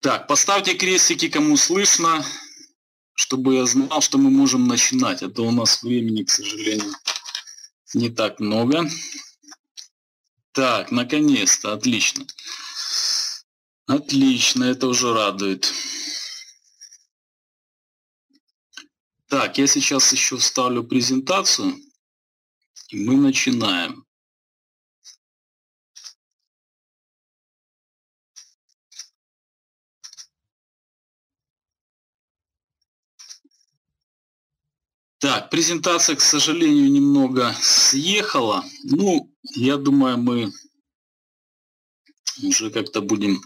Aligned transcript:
Так, 0.00 0.26
поставьте 0.26 0.74
крестики, 0.74 1.28
кому 1.28 1.58
слышно, 1.58 2.24
чтобы 3.12 3.56
я 3.56 3.66
знал, 3.66 4.00
что 4.00 4.16
мы 4.16 4.30
можем 4.30 4.66
начинать. 4.66 5.22
А 5.22 5.42
у 5.42 5.50
нас 5.50 5.82
времени, 5.82 6.22
к 6.22 6.30
сожалению, 6.30 6.94
не 7.92 8.08
так 8.08 8.40
много. 8.40 8.88
Так, 10.52 10.90
наконец-то, 10.90 11.74
отлично. 11.74 12.26
Отлично, 13.86 14.64
это 14.64 14.86
уже 14.86 15.12
радует. 15.12 15.70
Так, 19.28 19.58
я 19.58 19.66
сейчас 19.66 20.12
еще 20.12 20.38
вставлю 20.38 20.82
презентацию, 20.82 21.78
и 22.88 22.96
мы 22.96 23.16
начинаем. 23.16 24.06
Так, 35.20 35.50
презентация, 35.50 36.16
к 36.16 36.22
сожалению, 36.22 36.90
немного 36.90 37.54
съехала. 37.60 38.64
Ну, 38.84 39.30
я 39.54 39.76
думаю, 39.76 40.16
мы 40.16 40.50
уже 42.42 42.70
как-то 42.70 43.02
будем 43.02 43.42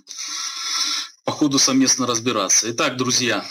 по 1.25 1.33
ходу 1.33 1.59
совместно 1.59 2.07
разбираться. 2.07 2.71
Итак, 2.71 2.97
друзья, 2.97 3.45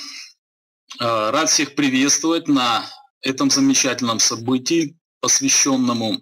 а, 0.99 1.31
рад 1.31 1.49
всех 1.49 1.75
приветствовать 1.75 2.47
на 2.47 2.89
этом 3.19 3.49
замечательном 3.49 4.19
событии, 4.19 4.97
посвященному 5.19 6.21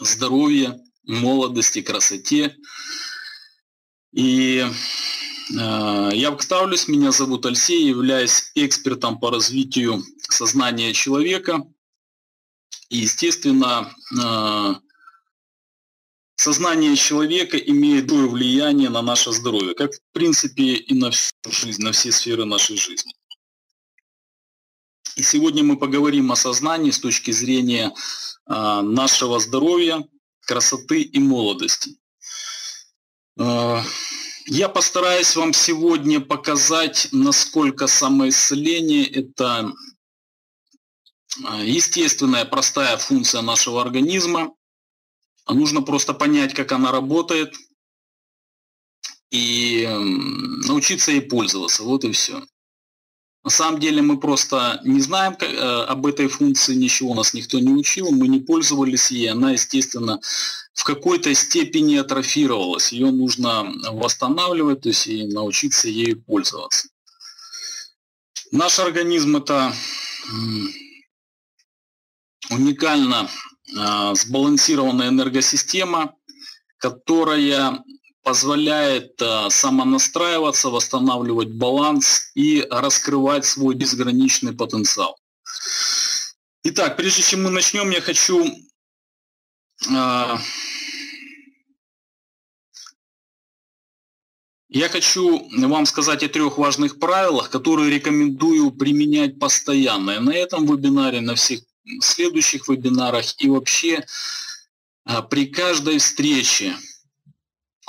здоровью, 0.00 0.84
молодости, 1.04 1.80
красоте. 1.80 2.56
И 4.12 4.58
э, 4.58 4.70
я 5.52 6.32
представлюсь, 6.32 6.86
меня 6.86 7.10
зовут 7.12 7.46
Алексей, 7.46 7.88
являюсь 7.88 8.52
экспертом 8.54 9.18
по 9.18 9.30
развитию 9.30 10.02
сознания 10.22 10.92
человека. 10.92 11.64
И, 12.88 12.98
естественно, 12.98 13.92
э, 14.12 14.74
сознание 16.36 16.96
человека 16.96 17.56
имеет 17.56 18.06
большое 18.06 18.28
влияние 18.30 18.90
на 18.90 19.02
наше 19.02 19.32
здоровье, 19.32 19.74
как 19.74 19.92
в 19.92 20.00
принципе 20.12 20.74
и 20.74 20.94
на 20.94 21.10
всю 21.10 21.32
жизнь, 21.46 21.82
на 21.82 21.92
все 21.92 22.12
сферы 22.12 22.44
нашей 22.44 22.76
жизни. 22.76 23.12
И 25.16 25.22
сегодня 25.22 25.64
мы 25.64 25.76
поговорим 25.76 26.30
о 26.32 26.36
сознании 26.36 26.90
с 26.92 27.00
точки 27.00 27.30
зрения 27.32 27.92
э, 28.46 28.80
нашего 28.82 29.40
здоровья, 29.40 30.06
красоты 30.40 31.02
и 31.02 31.18
молодости. 31.18 31.96
Э, 34.40 34.44
я 34.46 34.68
постараюсь 34.68 35.36
вам 35.36 35.52
сегодня 35.52 36.20
показать, 36.20 37.08
насколько 37.12 37.86
самоисцеление– 37.86 39.06
это 39.10 39.72
естественная, 41.62 42.44
простая 42.44 42.96
функция 42.96 43.42
нашего 43.42 43.80
организма, 43.80 44.54
нужно 45.48 45.82
просто 45.82 46.12
понять, 46.12 46.54
как 46.54 46.72
она 46.72 46.92
работает 46.92 47.54
и 49.30 49.86
научиться 50.66 51.12
ей 51.12 51.22
пользоваться. 51.22 51.84
Вот 51.84 52.04
и 52.04 52.12
все. 52.12 52.42
На 53.42 53.50
самом 53.50 53.80
деле 53.80 54.02
мы 54.02 54.20
просто 54.20 54.80
не 54.84 55.00
знаем 55.00 55.34
как, 55.34 55.50
э, 55.50 55.56
об 55.56 56.06
этой 56.06 56.28
функции, 56.28 56.74
ничего 56.74 57.14
нас 57.14 57.32
никто 57.32 57.58
не 57.58 57.72
учил, 57.72 58.10
мы 58.10 58.28
не 58.28 58.38
пользовались 58.38 59.10
ей, 59.10 59.30
она, 59.30 59.52
естественно, 59.52 60.20
в 60.74 60.84
какой-то 60.84 61.34
степени 61.34 61.96
атрофировалась, 61.96 62.92
ее 62.92 63.10
нужно 63.10 63.72
восстанавливать, 63.92 64.82
то 64.82 64.88
есть 64.90 65.06
и 65.06 65.26
научиться 65.26 65.88
ею 65.88 66.22
пользоваться. 66.22 66.88
Наш 68.52 68.78
организм 68.78 69.36
это 69.36 69.72
уникально 72.50 73.30
а, 73.76 74.14
сбалансированная 74.14 75.08
энергосистема, 75.08 76.14
которая 76.78 77.82
позволяет 78.22 79.20
а, 79.22 79.50
самонастраиваться, 79.50 80.70
восстанавливать 80.70 81.50
баланс 81.50 82.30
и 82.34 82.66
раскрывать 82.70 83.44
свой 83.44 83.74
безграничный 83.74 84.52
потенциал. 84.52 85.16
Итак, 86.64 86.96
прежде 86.96 87.22
чем 87.22 87.44
мы 87.44 87.50
начнем, 87.50 87.90
я 87.90 88.00
хочу 88.00 88.46
а, 89.88 90.38
я 94.68 94.88
хочу 94.88 95.48
вам 95.58 95.86
сказать 95.86 96.22
о 96.22 96.28
трех 96.28 96.58
важных 96.58 96.98
правилах, 96.98 97.50
которые 97.50 97.90
рекомендую 97.90 98.70
применять 98.72 99.38
постоянно. 99.38 100.12
И 100.12 100.18
на 100.18 100.34
этом 100.34 100.66
вебинаре, 100.66 101.20
на 101.20 101.34
всех 101.34 101.60
следующих 102.02 102.68
вебинарах 102.68 103.34
и 103.38 103.48
вообще 103.48 104.04
а, 105.04 105.22
при 105.22 105.46
каждой 105.46 105.98
встрече, 105.98 106.76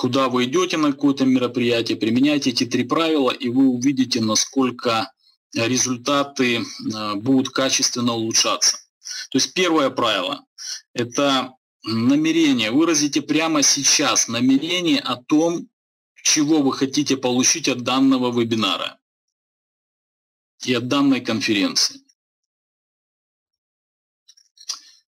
куда 0.01 0.29
вы 0.29 0.45
идете 0.45 0.77
на 0.77 0.93
какое-то 0.93 1.25
мероприятие, 1.25 1.95
применяйте 1.95 2.49
эти 2.49 2.65
три 2.65 2.83
правила, 2.83 3.29
и 3.29 3.49
вы 3.49 3.67
увидите, 3.67 4.19
насколько 4.19 5.11
результаты 5.53 6.65
а, 6.95 7.13
будут 7.13 7.49
качественно 7.49 8.13
улучшаться. 8.13 8.77
То 9.29 9.37
есть 9.37 9.53
первое 9.53 9.91
правило– 9.91 10.43
это 10.95 11.53
намерение. 11.83 12.71
Выразите 12.71 13.21
прямо 13.21 13.61
сейчас 13.61 14.27
намерение 14.27 14.99
о 14.99 15.17
том, 15.17 15.69
чего 16.23 16.63
вы 16.63 16.73
хотите 16.73 17.15
получить 17.15 17.67
от 17.67 17.83
данного 17.83 18.31
вебинара 18.35 18.97
и 20.65 20.73
от 20.73 20.87
данной 20.87 21.21
конференции. 21.21 22.01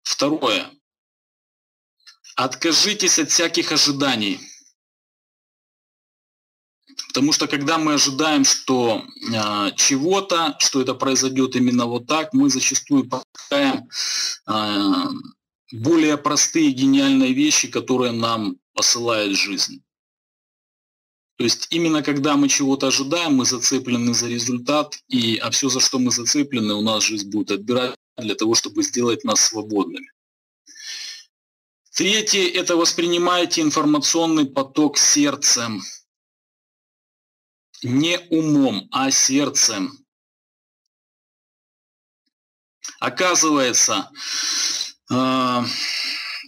Второе. 0.02 0.72
Откажитесь 2.36 3.20
от 3.20 3.30
всяких 3.30 3.72
ожиданий. 3.72 4.49
Потому 7.10 7.34
что 7.34 7.48
когда 7.48 7.80
мы 7.80 7.96
ожидаем, 7.96 8.46
что 8.46 9.04
э, 9.04 9.72
чего-то, 9.76 10.56
что 10.60 10.80
это 10.80 10.94
произойдет 10.94 11.56
именно 11.56 11.88
вот 11.88 12.06
так, 12.06 12.34
мы 12.34 12.50
зачастую 12.52 13.10
покупаем 13.10 13.90
э, 14.48 15.06
более 15.72 16.18
простые 16.18 16.72
гениальные 16.72 17.34
вещи, 17.34 17.68
которые 17.68 18.12
нам 18.12 18.58
посылает 18.74 19.36
жизнь. 19.36 19.82
То 21.38 21.46
есть 21.46 21.68
именно 21.72 22.04
когда 22.04 22.36
мы 22.36 22.48
чего-то 22.48 22.88
ожидаем, 22.88 23.38
мы 23.38 23.46
зацеплены 23.46 24.14
за 24.14 24.28
результат, 24.28 25.00
и, 25.08 25.38
а 25.38 25.50
все, 25.50 25.70
за 25.70 25.80
что 25.80 25.98
мы 25.98 26.12
зацеплены, 26.12 26.76
у 26.76 26.82
нас 26.82 27.04
жизнь 27.04 27.30
будет 27.30 27.50
отбирать 27.50 27.96
для 28.18 28.36
того, 28.36 28.54
чтобы 28.54 28.84
сделать 28.84 29.24
нас 29.24 29.40
свободными. 29.42 30.12
Третье– 31.96 32.48
это 32.54 32.76
воспринимайте 32.76 33.62
информационный 33.62 34.46
поток 34.46 34.98
сердцем. 34.98 35.82
Не 37.84 38.20
умом, 38.30 38.88
а 38.92 39.10
сердцем. 39.12 39.98
Оказывается, 43.00 44.12
э, 45.10 45.64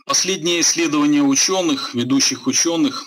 последние 0.06 0.62
исследования 0.62 1.22
ученых, 1.22 1.94
ведущих 1.94 2.47
ученых, 2.47 3.06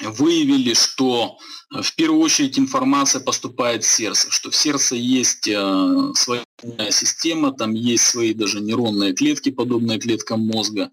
выявили, 0.00 0.74
что 0.74 1.38
в 1.70 1.94
первую 1.94 2.22
очередь 2.22 2.58
информация 2.58 3.20
поступает 3.20 3.84
в 3.84 3.90
сердце, 3.90 4.30
что 4.30 4.50
в 4.50 4.56
сердце 4.56 4.94
есть 4.94 5.48
э, 5.48 6.12
своя 6.14 6.44
система, 6.90 7.52
там 7.52 7.72
есть 7.72 8.04
свои 8.04 8.34
даже 8.34 8.60
нейронные 8.60 9.14
клетки, 9.14 9.50
подобные 9.50 9.98
клеткам 9.98 10.40
мозга. 10.40 10.90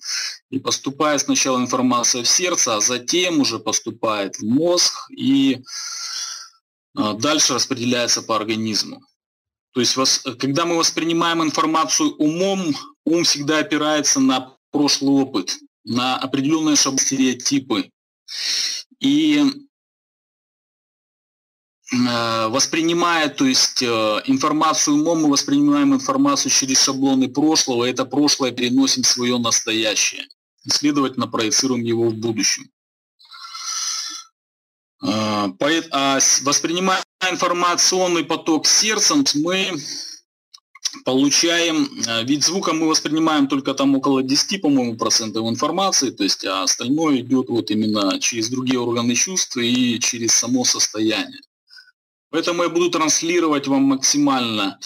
И 0.49 0.59
поступает 0.59 1.21
сначала 1.21 1.57
информация 1.59 2.23
в 2.23 2.27
сердце, 2.27 2.75
а 2.75 2.81
затем 2.81 3.39
уже 3.39 3.59
поступает 3.59 4.37
в 4.37 4.43
мозг 4.43 4.93
и 5.11 5.61
э, 6.97 7.13
дальше 7.19 7.53
распределяется 7.53 8.21
по 8.21 8.35
организму. 8.35 9.01
То 9.73 9.81
есть 9.81 9.97
когда 10.39 10.65
мы 10.65 10.77
воспринимаем 10.77 11.43
информацию 11.43 12.15
умом, 12.15 12.75
ум 13.03 13.23
всегда 13.23 13.59
опирается 13.59 14.19
на 14.19 14.55
прошлый 14.71 15.21
опыт, 15.21 15.57
на 15.83 16.17
определенные 16.17 16.77
стереотипы, 16.77 17.89
и 18.99 19.43
э, 21.91 22.47
воспринимая, 22.47 23.29
то 23.29 23.45
есть 23.45 23.81
э, 23.81 24.21
информацию 24.25 24.97
умом, 24.97 25.23
мы 25.23 25.29
воспринимаем 25.29 25.93
информацию 25.93 26.51
через 26.51 26.81
шаблоны 26.83 27.27
прошлого, 27.27 27.85
и 27.85 27.91
это 27.91 28.05
прошлое 28.05 28.51
переносим 28.51 29.03
в 29.03 29.07
свое 29.07 29.37
настоящее. 29.37 30.25
И, 30.65 30.69
следовательно, 30.69 31.27
проецируем 31.27 31.83
его 31.83 32.09
в 32.09 32.15
будущем. 32.15 32.69
Э, 35.03 35.49
а 35.91 36.19
воспринимая 36.43 37.03
информационный 37.29 38.23
поток 38.23 38.65
сердцем, 38.65 39.23
мы 39.35 39.71
получаем, 41.03 41.89
ведь 42.23 42.45
звуком 42.45 42.79
мы 42.79 42.87
воспринимаем 42.87 43.47
только 43.47 43.73
там 43.73 43.95
около 43.95 44.23
10, 44.23 44.61
по-моему, 44.61 44.95
процентов 44.95 45.47
информации, 45.47 46.09
то 46.09 46.23
есть 46.23 46.45
а 46.45 46.63
остальное 46.63 47.19
идет 47.19 47.49
вот 47.49 47.69
именно 47.69 48.19
через 48.19 48.49
другие 48.49 48.79
органы 48.79 49.13
чувств 49.13 49.57
и 49.57 49.99
через 49.99 50.33
само 50.33 50.63
состояние. 50.63 51.41
Поэтому 52.35 52.63
я 52.63 52.69
буду 52.69 52.89
транслировать 52.89 53.65
вам 53.67 53.83
максимально 53.83 54.77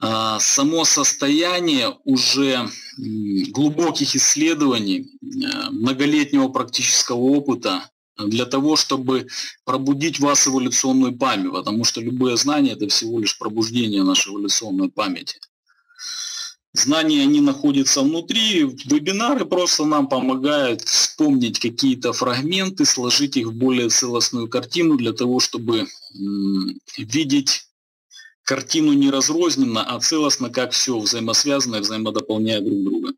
а, 0.00 0.40
само 0.40 0.86
состояние 0.86 1.98
уже 2.04 2.66
глубоких 2.96 4.16
исследований, 4.16 5.00
э, 5.20 5.70
многолетнего 5.70 6.48
практического 6.48 7.18
опыта 7.18 7.90
для 8.16 8.46
того, 8.46 8.76
чтобы 8.76 9.26
пробудить 9.66 10.18
вас 10.18 10.48
эволюционную 10.48 11.14
память, 11.14 11.52
потому 11.52 11.84
что 11.84 12.00
любые 12.00 12.38
знания– 12.38 12.72
это 12.72 12.88
всего 12.88 13.20
лишь 13.20 13.36
пробуждение 13.38 14.02
нашей 14.02 14.32
эволюционной 14.32 14.88
памяти. 14.88 15.40
Знания, 16.74 17.22
они 17.22 17.40
находятся 17.40 18.02
внутри, 18.02 18.64
вебинары 18.64 19.46
просто 19.46 19.84
нам 19.84 20.06
помогают 20.06 20.82
вспомнить 20.82 21.58
какие-то 21.58 22.12
фрагменты, 22.12 22.84
сложить 22.84 23.36
их 23.36 23.48
в 23.48 23.54
более 23.54 23.88
целостную 23.88 24.48
картину 24.48 24.96
для 24.96 25.12
того, 25.12 25.40
чтобы 25.40 25.88
видеть 26.98 27.68
картину 28.42 28.92
не 28.92 29.10
разрозненно, 29.10 29.82
а 29.82 29.98
целостно, 30.00 30.50
как 30.50 30.72
все 30.72 30.98
взаимосвязано 30.98 31.76
и 31.76 31.80
взаимодополняет 31.80 32.64
друг 32.64 32.82
друга. 32.84 33.12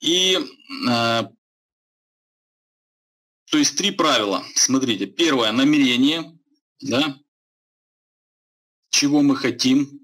И 0.00 0.38
э, 0.88 1.22
то 3.52 3.58
есть 3.58 3.76
три 3.76 3.90
правила. 3.90 4.42
Смотрите, 4.54 5.06
первое 5.06 5.52
намерение, 5.52 6.38
да, 6.80 7.18
чего 8.90 9.22
мы 9.22 9.36
хотим, 9.36 10.01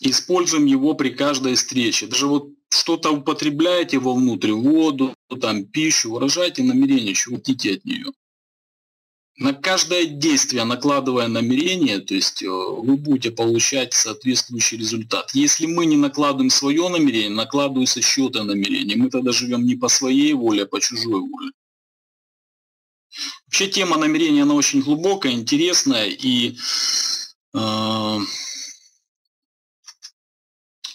используем 0.00 0.66
его 0.66 0.94
при 0.94 1.10
каждой 1.10 1.54
встрече. 1.54 2.06
Даже 2.06 2.26
вот 2.26 2.48
что-то 2.68 3.10
употребляете 3.10 3.98
вовнутрь, 3.98 4.52
воду, 4.52 5.14
там, 5.40 5.64
пищу, 5.64 6.10
выражайте 6.10 6.62
намерение, 6.62 7.14
чего 7.14 7.36
хотите 7.36 7.74
от 7.74 7.84
нее. 7.84 8.12
На 9.36 9.52
каждое 9.52 10.06
действие, 10.06 10.62
накладывая 10.62 11.26
намерение, 11.26 11.98
то 11.98 12.14
есть 12.14 12.42
э, 12.42 12.46
вы 12.48 12.96
будете 12.96 13.32
получать 13.32 13.92
соответствующий 13.92 14.78
результат. 14.78 15.32
Если 15.34 15.66
мы 15.66 15.86
не 15.86 15.96
накладываем 15.96 16.50
свое 16.50 16.88
намерение, 16.88 17.30
накладывается 17.30 18.00
счета 18.00 18.44
намерение. 18.44 18.96
Мы 18.96 19.10
тогда 19.10 19.32
живем 19.32 19.66
не 19.66 19.74
по 19.74 19.88
своей 19.88 20.34
воле, 20.34 20.62
а 20.62 20.66
по 20.66 20.80
чужой 20.80 21.20
воле. 21.20 21.50
Вообще 23.46 23.66
тема 23.68 23.96
намерения, 23.96 24.42
она 24.42 24.54
очень 24.54 24.82
глубокая, 24.82 25.32
интересная, 25.32 26.06
и 26.06 26.56
э, 27.54 27.58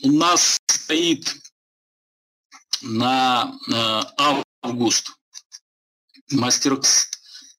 у 0.04 0.12
нас 0.12 0.58
стоит 0.68 1.36
на 2.82 3.54
э, 3.68 4.24
август 4.62 5.12
мастер 6.32 6.80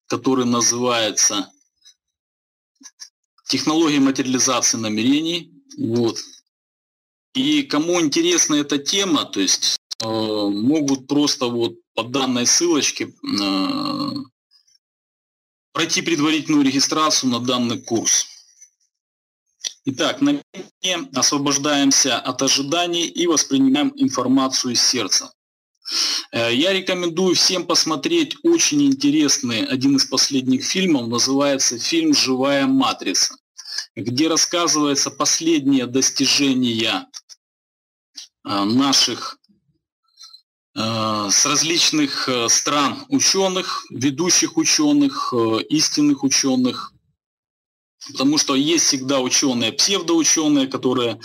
который 0.06 0.44
называется 0.44 1.52
технологии 3.46 3.98
материализации 3.98 4.76
намерений. 4.76 5.52
Вот. 5.78 6.18
И 7.34 7.62
кому 7.62 8.00
интересна 8.00 8.56
эта 8.56 8.78
тема, 8.78 9.24
то 9.24 9.40
есть 9.40 9.76
э, 10.02 10.08
могут 10.08 11.06
просто 11.06 11.46
вот 11.46 11.74
по 11.94 12.02
данной 12.02 12.46
ссылочке 12.46 13.06
э, 13.06 14.10
пройти 15.72 16.02
предварительную 16.02 16.64
регистрацию 16.64 17.30
на 17.30 17.38
данный 17.38 17.80
курс. 17.80 18.26
Итак, 19.92 20.20
на 20.20 20.40
освобождаемся 21.16 22.16
от 22.16 22.40
ожиданий 22.42 23.06
и 23.06 23.26
воспринимаем 23.26 23.92
информацию 23.96 24.74
из 24.74 24.82
сердца. 24.82 25.32
Э, 26.30 26.54
я 26.54 26.72
рекомендую 26.72 27.34
всем 27.34 27.66
посмотреть 27.66 28.36
очень 28.44 28.82
интересный, 28.84 29.64
один 29.64 29.96
из 29.96 30.04
последних 30.04 30.64
фильмов, 30.64 31.08
называется 31.08 31.76
фильм 31.80 32.14
«Живая 32.14 32.68
матрица», 32.68 33.34
где 33.96 34.28
рассказывается 34.28 35.10
последние 35.10 35.86
достижения 35.86 37.08
э, 38.44 38.64
наших 38.64 39.40
Э, 40.76 41.28
с 41.30 41.46
различных 41.46 42.28
стран 42.48 43.04
ученых, 43.08 43.84
ведущих 43.90 44.56
ученых, 44.56 45.34
истинных 45.68 46.22
ученых, 46.22 46.89
потому 48.12 48.38
что 48.38 48.54
есть 48.54 48.84
всегда 48.86 49.20
ученые, 49.20 49.72
псевдоученые, 49.72 50.66
которые 50.66 51.18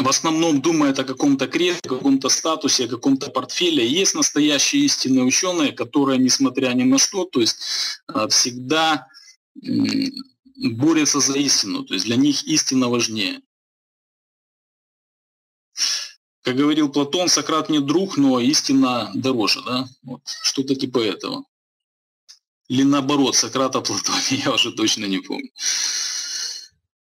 в 0.00 0.08
основном 0.08 0.60
думают 0.60 0.98
о 1.00 1.04
каком-то 1.04 1.48
кресле, 1.48 1.80
каком-то 1.82 2.28
статусе, 2.28 2.84
о 2.84 2.88
каком-то 2.88 3.30
портфеле. 3.30 3.84
Есть 3.84 4.14
настоящие 4.14 4.84
истинные 4.84 5.24
ученые, 5.24 5.72
которые, 5.72 6.18
несмотря 6.18 6.72
ни 6.74 6.84
на 6.84 6.98
что, 6.98 7.24
то 7.24 7.40
есть 7.40 7.56
всегда 8.30 9.08
борются 9.56 11.18
за 11.18 11.36
истину. 11.38 11.84
То 11.84 11.94
есть 11.94 12.06
для 12.06 12.16
них 12.16 12.44
истина 12.44 12.88
важнее. 12.88 13.40
Как 16.42 16.56
говорил 16.56 16.88
Платон, 16.88 17.28
Сократ 17.28 17.68
не 17.68 17.80
друг, 17.80 18.16
но 18.16 18.38
истина 18.38 19.10
дороже, 19.14 19.62
да? 19.62 19.88
Вот, 20.02 20.22
что-то 20.42 20.76
типа 20.76 21.00
этого. 21.00 21.44
Или 22.68 22.82
наоборот, 22.82 23.34
Сократа 23.34 23.80
Платона, 23.80 24.20
я 24.30 24.52
уже 24.52 24.72
точно 24.72 25.06
не 25.06 25.18
помню. 25.18 25.50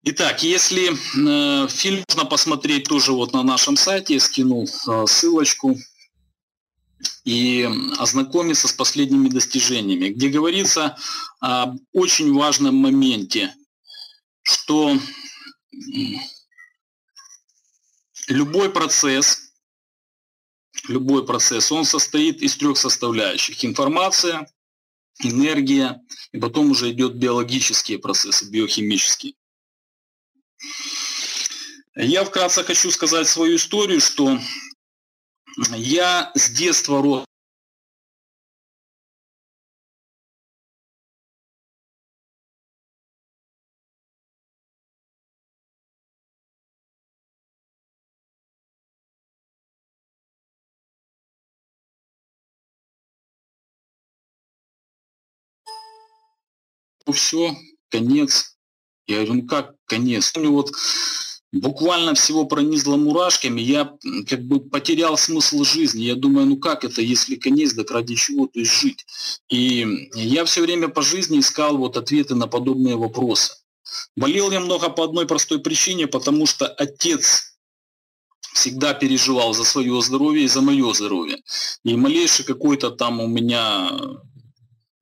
Итак, 0.06 0.44
если 0.44 0.90
э, 0.92 1.68
фильм 1.70 2.04
можно 2.10 2.26
посмотреть 2.30 2.90
тоже 2.90 3.14
вот 3.14 3.32
на 3.32 3.44
нашем 3.44 3.78
сайте, 3.78 4.16
я 4.16 4.20
скинул 4.20 4.68
э, 4.68 5.06
ссылочку 5.08 5.78
и 7.24 7.70
ознакомиться 7.98 8.68
с 8.68 8.74
последними 8.74 9.30
достижениями, 9.30 10.10
где 10.10 10.28
говорится 10.28 10.98
об 11.40 11.78
очень 11.94 12.34
важном 12.34 12.76
моменте, 12.76 13.56
что 14.42 14.98
любой 18.28 18.70
процесс, 18.72 19.54
любой 20.90 21.26
процесс, 21.26 21.72
он 21.72 21.86
состоит 21.86 22.42
из 22.42 22.58
трех 22.58 22.78
составляющих. 22.78 23.64
Информация, 23.64 24.48
энергия, 25.20 26.02
и 26.32 26.40
потом 26.40 26.72
уже 26.72 26.92
идет 26.92 27.16
биологические 27.16 28.00
процессы, 28.00 28.50
биохимические. 28.50 29.36
Я 31.96 32.26
вкратце 32.26 32.64
хочу 32.64 32.90
сказать 32.92 33.28
свою 33.28 33.58
историю, 33.58 34.02
что 34.02 34.40
я 35.76 36.32
с 36.36 36.50
детства 36.50 37.02
рос 37.02 37.26
все, 57.14 57.56
конец. 57.90 58.58
Я 59.08 59.18
говорю, 59.18 59.34
ну 59.42 59.48
как 59.48 59.76
конец? 59.86 60.34
Ну 60.36 60.52
вот 60.54 60.72
буквально 61.54 62.16
всего 62.16 62.46
пронизло 62.46 62.98
мурашками, 62.98 63.62
я 63.62 63.94
как 64.28 64.44
бы 64.44 64.60
потерял 64.60 65.18
смысл 65.18 65.64
жизни. 65.64 66.04
Я 66.04 66.16
думаю, 66.16 66.48
ну 66.48 66.58
как 66.58 66.84
это, 66.84 67.02
если 67.02 67.36
конец, 67.36 67.74
так 67.74 67.92
ради 67.92 68.16
чего, 68.16 68.48
то 68.48 68.60
есть 68.60 68.72
жить? 68.72 69.06
И 69.50 70.10
я 70.16 70.46
все 70.46 70.62
время 70.62 70.90
по 70.90 71.02
жизни 71.02 71.40
искал 71.40 71.78
вот 71.78 71.96
ответы 71.96 72.36
на 72.36 72.48
подобные 72.48 72.96
вопросы. 72.96 73.54
Болел 74.16 74.52
я 74.52 74.60
много 74.60 74.90
по 74.90 75.04
одной 75.04 75.28
простой 75.28 75.60
причине, 75.60 76.08
потому 76.08 76.46
что 76.48 76.68
отец 76.68 77.54
всегда 78.54 78.94
переживал 78.94 79.54
за 79.54 79.64
свое 79.64 80.02
здоровье 80.02 80.46
и 80.46 80.48
за 80.48 80.62
мое 80.62 80.94
здоровье. 80.94 81.38
И 81.84 81.96
малейший 81.96 82.46
какой-то 82.46 82.92
там 82.92 83.20
у 83.20 83.28
меня 83.28 83.92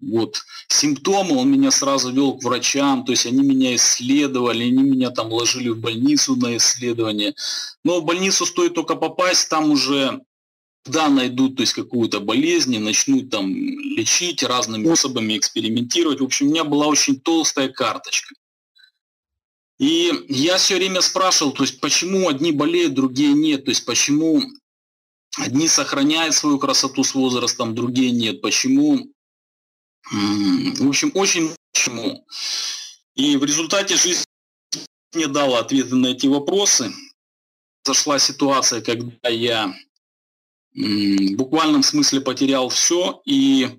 вот 0.02 0.44
симптомы, 0.68 1.38
он 1.38 1.52
меня 1.52 1.72
сразу 1.72 2.12
вел 2.12 2.38
к 2.38 2.44
врачам, 2.44 3.06
то 3.06 3.12
есть 3.12 3.26
они 3.26 3.44
меня 3.44 3.76
исследовали, 3.76 4.64
они 4.64 4.84
меня 4.84 5.12
там 5.12 5.32
ложили 5.32 5.70
в 5.70 5.80
больницу 5.80 6.36
на 6.36 6.58
исследование. 6.58 7.36
Но 7.84 8.02
в 8.02 8.06
больницу 8.06 8.46
стоит 8.46 8.74
только 8.74 8.96
попасть, 8.96 9.50
там 9.50 9.72
уже 9.72 10.22
да, 10.86 11.10
найдут 11.10 11.58
то 11.58 11.62
есть 11.62 11.74
какую-то 11.74 12.20
болезнь, 12.20 12.78
начнут 12.80 13.30
там 13.30 13.54
лечить 13.54 14.44
разными 14.44 14.86
способами, 14.86 15.38
экспериментировать. 15.38 16.22
В 16.22 16.26
общем, 16.26 16.48
у 16.48 16.50
меня 16.50 16.64
была 16.64 16.88
очень 16.88 17.20
толстая 17.20 17.70
карточка. 17.70 18.34
И 19.80 20.12
я 20.30 20.58
все 20.58 20.76
время 20.76 21.02
спрашивал, 21.02 21.54
то 21.54 21.64
есть 21.64 21.80
почему 21.80 22.30
одни 22.30 22.52
болеют, 22.52 22.94
другие 22.94 23.34
нет, 23.34 23.66
то 23.66 23.72
есть 23.72 23.86
почему 23.86 24.42
одни 25.38 25.68
сохраняют 25.68 26.36
свою 26.36 26.60
красоту 26.60 27.04
с 27.04 27.16
возрастом, 27.16 27.74
другие 27.74 28.12
нет, 28.12 28.42
почему 28.42 29.08
в 30.10 30.88
общем, 30.88 31.12
очень 31.14 31.56
почему. 31.72 32.26
И 33.16 33.38
в 33.38 33.44
результате 33.44 33.96
жизнь 33.96 34.24
мне 35.14 35.28
дала 35.28 35.60
ответы 35.60 35.96
на 35.96 36.08
эти 36.08 36.28
вопросы. 36.28 36.92
Зашла 37.84 38.20
ситуация, 38.20 38.82
когда 38.82 39.30
я 39.30 39.76
в 40.74 41.36
буквальном 41.36 41.84
смысле 41.84 42.22
потерял 42.22 42.70
все, 42.70 43.22
и 43.26 43.66
э, 43.66 43.76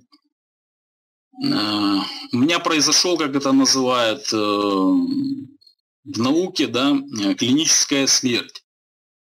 у 1.42 2.36
меня 2.36 2.58
произошел, 2.58 3.16
как 3.16 3.34
это 3.34 3.52
называют 3.52 4.30
э, 4.32 4.36
в 4.36 6.18
науке, 6.18 6.66
да, 6.66 6.98
клиническая 7.38 8.06
смерть. 8.06 8.62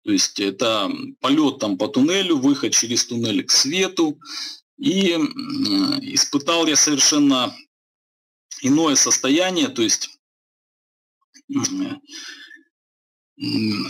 То 0.03 0.11
есть 0.11 0.39
это 0.39 0.89
полет 1.19 1.59
там 1.59 1.77
по 1.77 1.89
туннелю, 1.89 2.37
выход 2.37 2.71
через 2.71 3.05
туннель 3.05 3.43
к 3.43 3.51
свету. 3.51 4.17
И 4.77 5.09
испытал 6.13 6.67
я 6.67 6.75
совершенно 6.75 7.55
иное 8.61 8.95
состояние, 8.95 9.69
то 9.69 9.81
есть 9.81 10.09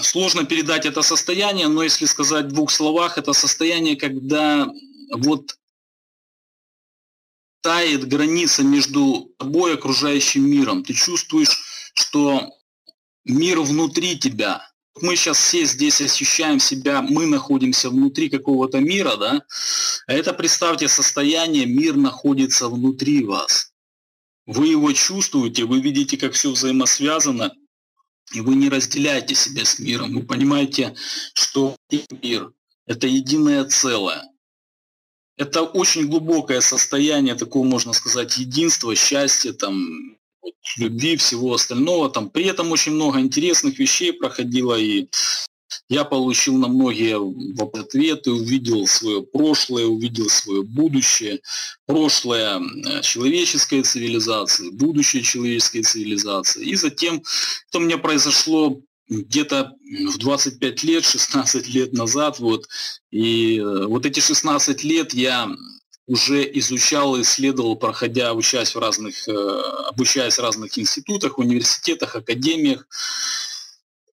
Сложно 0.02 0.46
передать 0.46 0.86
это 0.86 1.02
состояние, 1.02 1.70
но 1.70 1.82
если 1.82 2.06
сказать 2.06 2.48
в 2.48 2.50
двух 2.50 2.70
словах, 2.70 3.18
это 3.18 3.32
состояние, 3.32 3.96
когда 3.96 4.68
вот 5.14 5.58
тает 7.62 8.08
граница 8.08 8.64
между 8.64 9.34
тобой 9.38 9.72
и 9.72 9.74
окружающим 9.76 10.50
миром. 10.50 10.84
Ты 10.84 10.94
чувствуешь, 10.94 11.92
что 11.94 12.50
мир 13.24 13.62
внутри 13.62 14.20
тебя. 14.20 14.70
Мы 15.02 15.16
сейчас 15.16 15.38
все 15.38 15.66
здесь 15.66 16.02
ощущаем 16.02 16.60
себя, 16.60 17.02
мы 17.02 17.26
находимся 17.26 17.90
внутри 17.90 18.30
какого-то 18.30 18.80
мира, 18.80 19.16
да? 19.18 19.44
А 20.08 20.14
это, 20.14 20.34
представьте, 20.34 20.88
состояние, 20.88 21.66
мир 21.66 21.96
находится 21.96 22.68
внутри 22.68 23.24
вас. 23.24 23.74
Вы 24.46 24.68
его 24.68 24.92
чувствуете, 24.94 25.66
вы 25.66 25.82
видите, 25.82 26.18
как 26.18 26.34
все 26.34 26.52
взаимосвязано, 26.52 27.54
и 28.34 28.42
вы 28.42 28.56
не 28.56 28.70
разделяете 28.70 29.36
себя 29.36 29.66
с 29.66 29.80
миром. 29.80 30.14
Вы 30.14 30.24
понимаете, 30.24 30.96
что 31.34 31.76
мир– 32.22 32.52
это 32.86 33.08
единое 33.08 33.66
целое. 33.66 34.24
Это 35.38 35.62
очень 35.64 36.08
глубокое 36.08 36.62
состояние 36.62 37.36
такого, 37.36 37.66
можно 37.66 37.94
сказать, 37.94 38.38
единства, 38.38 38.96
счастья, 38.96 39.54
там, 39.54 40.17
любви, 40.78 41.16
всего 41.18 41.54
остального. 41.54 42.10
Там, 42.10 42.30
при 42.30 42.46
этом 42.46 42.72
очень 42.72 42.94
много 42.94 43.20
интересных 43.20 43.80
вещей 43.80 44.14
проходило, 44.14 44.76
и 44.76 45.08
я 45.90 46.04
получил 46.04 46.58
на 46.58 46.68
многие 46.68 47.18
ответы, 47.80 48.32
увидел 48.32 48.88
свое 48.88 49.22
прошлое, 49.22 49.86
увидел 49.86 50.30
свое 50.30 50.64
будущее, 50.64 51.40
прошлое 51.86 52.60
э, 52.60 53.02
человеческой 53.02 53.84
цивилизации, 53.84 54.70
будущее 54.72 55.24
человеческой 55.24 55.84
цивилизации. 55.84 56.66
И 56.66 56.76
затем, 56.76 57.24
что 57.70 57.80
у 57.80 57.82
меня 57.82 57.98
произошло 57.98 58.82
где-то 59.10 59.74
в 60.10 60.18
25 60.18 60.84
лет, 60.84 61.06
16 61.06 61.68
лет 61.70 61.94
назад, 61.94 62.40
вот, 62.40 62.68
и 63.12 63.58
э, 63.58 63.86
вот 63.88 64.06
эти 64.06 64.20
16 64.20 64.84
лет 64.84 65.14
я 65.14 65.50
уже 66.08 66.50
изучал, 66.58 67.22
исследовал, 67.22 67.76
проходя, 67.76 68.30
обучаясь 68.30 68.74
в 68.74 68.80
разных, 68.80 69.28
э, 69.28 69.32
обучаясь 69.32 70.38
в 70.38 70.42
разных 70.42 70.80
институтах, 70.80 71.38
университетах, 71.38 72.16
академиях, 72.16 72.88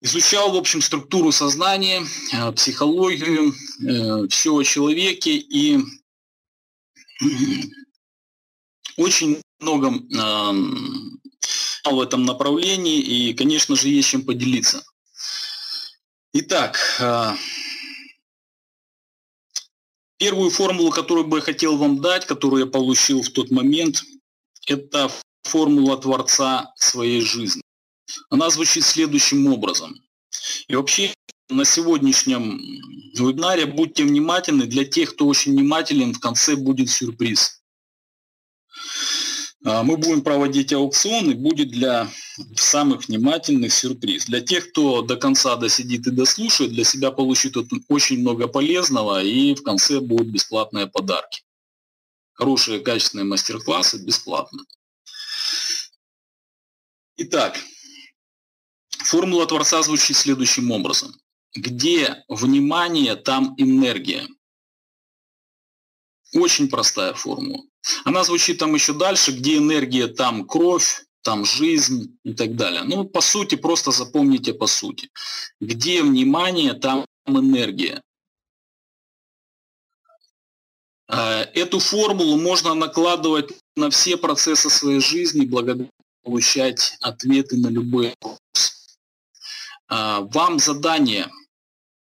Изучал, 0.01 0.53
в 0.53 0.55
общем, 0.55 0.81
структуру 0.81 1.33
сознания, 1.33 2.05
э, 2.31 2.51
психологию, 2.53 3.53
э, 3.85 4.27
все 4.29 4.55
о 4.55 4.63
человеке 4.63 5.35
и 5.35 5.77
очень 8.95 9.41
много 9.59 9.91
в 11.83 11.99
этом 12.01 12.23
направлении 12.23 13.01
и, 13.01 13.33
конечно 13.33 13.75
же, 13.75 13.89
есть 13.89 14.07
чем 14.07 14.23
поделиться. 14.23 14.85
Итак, 16.31 16.77
первую 20.19 20.51
формулу, 20.51 20.91
которую 20.91 21.27
бы 21.27 21.37
я 21.37 21.41
хотел 21.41 21.77
вам 21.77 22.01
дать, 22.01 22.27
которую 22.27 22.65
я 22.65 22.71
получил 22.71 23.23
в 23.23 23.29
тот 23.29 23.49
момент, 23.49 24.03
это 24.67 25.09
формула 25.43 25.97
Творца 25.97 26.71
своей 26.75 27.21
жизни. 27.21 27.61
Она 28.29 28.49
звучит 28.49 28.83
следующим 28.83 29.47
образом. 29.47 29.95
И 30.67 30.75
вообще 30.75 31.13
на 31.49 31.65
сегодняшнем 31.65 32.59
вебинаре 33.15 33.65
будьте 33.65 34.03
внимательны. 34.03 34.65
Для 34.65 34.85
тех, 34.85 35.13
кто 35.15 35.25
очень 35.25 35.53
внимателен, 35.53 36.13
в 36.13 36.19
конце 36.19 36.55
будет 36.55 36.89
сюрприз. 36.89 37.61
А, 39.65 39.83
мы 39.83 39.97
будем 39.97 40.21
проводить 40.21 40.71
аукцион, 40.71 41.31
и 41.31 41.33
будет 41.33 41.69
для 41.69 42.09
самых 42.55 43.07
внимательных 43.07 43.73
сюрприз. 43.73 44.25
Для 44.25 44.41
тех, 44.41 44.69
кто 44.71 45.01
до 45.01 45.17
конца 45.17 45.55
досидит 45.55 46.07
и 46.07 46.11
дослушает, 46.11 46.71
для 46.71 46.83
себя 46.83 47.11
получит 47.11 47.55
очень 47.89 48.19
много 48.19 48.47
полезного, 48.47 49.21
и 49.23 49.55
в 49.55 49.63
конце 49.63 49.99
будут 49.99 50.27
бесплатные 50.27 50.87
подарки. 50.87 51.43
Хорошие, 52.33 52.79
качественные 52.79 53.25
мастер-классы 53.25 53.97
бесплатно. 54.05 54.63
Итак, 57.17 57.59
Формула 59.09 59.47
Творца 59.47 59.81
звучит 59.81 60.15
следующим 60.15 60.71
образом. 60.71 61.13
Где 61.55 62.23
внимание, 62.27 63.15
там 63.15 63.55
энергия. 63.57 64.27
Очень 66.33 66.69
простая 66.69 67.13
формула. 67.13 67.63
Она 68.05 68.23
звучит 68.23 68.57
там 68.57 68.73
еще 68.75 68.93
дальше, 68.93 69.31
где 69.31 69.57
энергия, 69.57 70.07
там 70.07 70.45
кровь, 70.47 71.05
там 71.21 71.45
жизнь 71.45 72.17
и 72.23 72.33
так 72.33 72.55
далее. 72.55 72.83
Ну, 72.83 73.05
по 73.05 73.21
сути, 73.21 73.55
просто 73.55 73.91
запомните 73.91 74.53
по 74.53 74.67
сути. 74.67 75.09
Где 75.59 76.01
внимание, 76.01 76.73
там 76.73 77.05
энергия. 77.25 78.01
А, 81.07 81.41
эту 81.53 81.79
формулу 81.79 82.37
можно 82.37 82.73
накладывать 82.73 83.51
на 83.75 83.89
все 83.89 84.17
процессы 84.17 84.69
своей 84.69 84.99
жизни, 84.99 85.45
благодаря 85.45 85.89
получать 86.23 86.97
ответы 87.01 87.57
на 87.57 87.67
любой 87.67 88.13
вопрос. 88.21 88.39
А, 89.87 90.21
вам 90.21 90.59
задание 90.59 91.31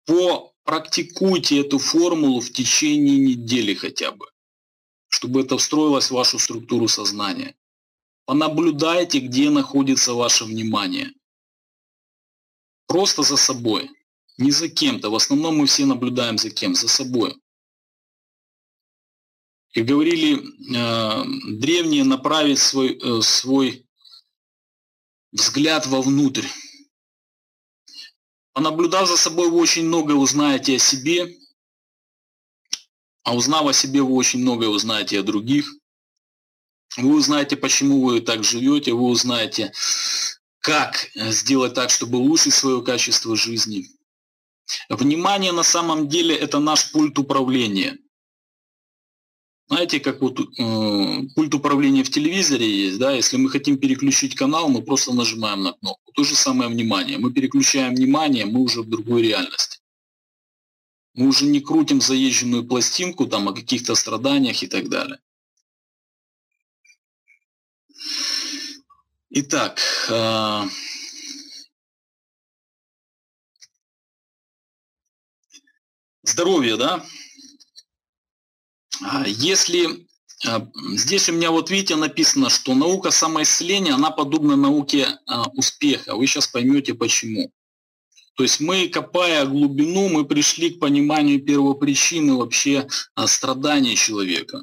попрактикуйте 0.05 1.61
эту 1.61 1.79
формулу 1.79 2.41
в 2.41 2.53
течение 2.53 3.19
недели 3.19 3.75
хотя 3.75 4.11
бы, 4.11 4.27
чтобы 5.09 5.43
это 5.43 5.57
встроилось 5.59 6.11
в 6.11 6.15
вашу 6.15 6.39
структуру 6.39 6.89
сознания. 6.89 7.55
Понаблюдайте, 8.25 9.21
где 9.21 9.51
находится 9.51 10.13
ваше 10.13 10.45
внимание. 10.45 11.13
Просто 12.87 13.23
за 13.23 13.37
собой, 13.37 13.91
не 14.37 14.51
за 14.51 14.69
кем-то. 14.69 15.11
В 15.11 15.15
основном 15.15 15.59
мы 15.59 15.67
все 15.67 15.87
наблюдаем 15.87 16.39
за 16.39 16.51
кем? 16.51 16.75
За 16.75 16.89
собой. 16.89 17.35
Как 19.75 19.85
говорили 19.85 20.37
э, 20.37 21.25
древние, 21.59 22.05
направить 22.05 22.59
свой, 22.59 22.99
э, 22.99 23.21
свой 23.23 23.87
взгляд 25.33 25.87
вовнутрь. 25.87 26.47
Понаблюдав 28.53 29.09
за 29.09 29.17
собой, 29.17 29.51
вы 29.51 29.61
очень 29.61 29.85
многое 29.85 30.17
узнаете 30.17 30.77
о 30.77 30.79
себе, 30.79 31.37
а 33.23 33.35
узнав 33.35 33.67
о 33.67 33.73
себе, 33.73 34.03
вы 34.03 34.15
очень 34.15 34.41
многое 34.41 34.69
узнаете 34.69 35.21
о 35.21 35.23
других. 35.23 35.75
Вы 36.97 37.15
узнаете, 37.15 37.57
почему 37.57 38.05
вы 38.05 38.21
так 38.21 38.45
живете, 38.45 38.93
вы 38.93 39.03
узнаете, 39.03 39.73
как 40.61 41.11
сделать 41.15 41.75
так, 41.75 41.91
чтобы 41.91 42.19
улучшить 42.19 42.55
свое 42.55 42.83
качество 42.83 43.37
жизни. 43.37 43.87
Внимание 44.89 45.53
на 45.53 45.63
самом 45.63 46.09
деле 46.09 46.35
это 46.35 46.59
наш 46.59 46.91
пульт 46.93 47.19
управления– 47.19 47.99
знаете, 49.69 50.01
как 50.01 50.23
вот 50.23 50.41
э, 50.41 51.23
пульт 51.35 51.55
управления 51.55 52.03
в 52.03 52.11
телевизоре 52.11 52.67
есть, 52.67 52.99
да, 52.99 53.13
если 53.13 53.37
мы 53.37 53.51
хотим 53.51 53.77
переключить 53.77 54.35
канал, 54.35 54.71
мы 54.71 54.81
просто 54.81 55.13
нажимаем 55.13 55.63
на 55.63 55.73
кнопку. 55.75 56.11
То 56.13 56.25
же 56.25 56.35
самое 56.35 56.71
внимание. 56.71 57.19
Мы 57.19 57.31
переключаем 57.33 57.95
внимание, 57.95 58.47
мы 58.47 58.61
уже 58.61 58.81
в 58.81 58.89
другой 58.89 59.23
реальности. 59.23 59.78
Мы 61.15 61.27
уже 61.27 61.47
не 61.47 61.61
крутим 61.61 62.01
заезженную 62.01 62.67
пластинку 62.67 63.27
там 63.27 63.49
о 63.49 63.55
каких-то 63.55 63.95
страданиях 63.95 64.63
и 64.63 64.67
так 64.67 64.89
далее. 64.89 65.21
Итак, 69.31 69.81
э, 70.09 70.63
здоровье, 76.23 76.77
да? 76.77 77.05
А, 79.03 79.27
если 79.27 80.09
а, 80.47 80.69
Здесь 80.93 81.29
у 81.29 81.33
меня 81.33 81.51
вот 81.51 81.71
видите 81.71 81.97
написано, 81.97 82.49
что 82.49 82.75
наука 82.75 83.11
самоисцеления, 83.11 83.95
она 83.95 84.11
подобна 84.11 84.57
науке 84.57 85.19
а, 85.27 85.49
успеха. 85.51 86.15
Вы 86.15 86.27
сейчас 86.27 86.47
поймете 86.47 86.95
почему. 86.95 87.51
То 88.39 88.45
есть 88.45 88.61
мы, 88.61 88.89
копая 88.89 89.45
глубину, 89.47 90.09
мы 90.09 90.25
пришли 90.25 90.71
к 90.71 90.79
пониманию 90.79 91.43
первопричины 91.45 92.37
вообще 92.37 92.87
страданий 93.27 93.97
человека. 93.97 94.63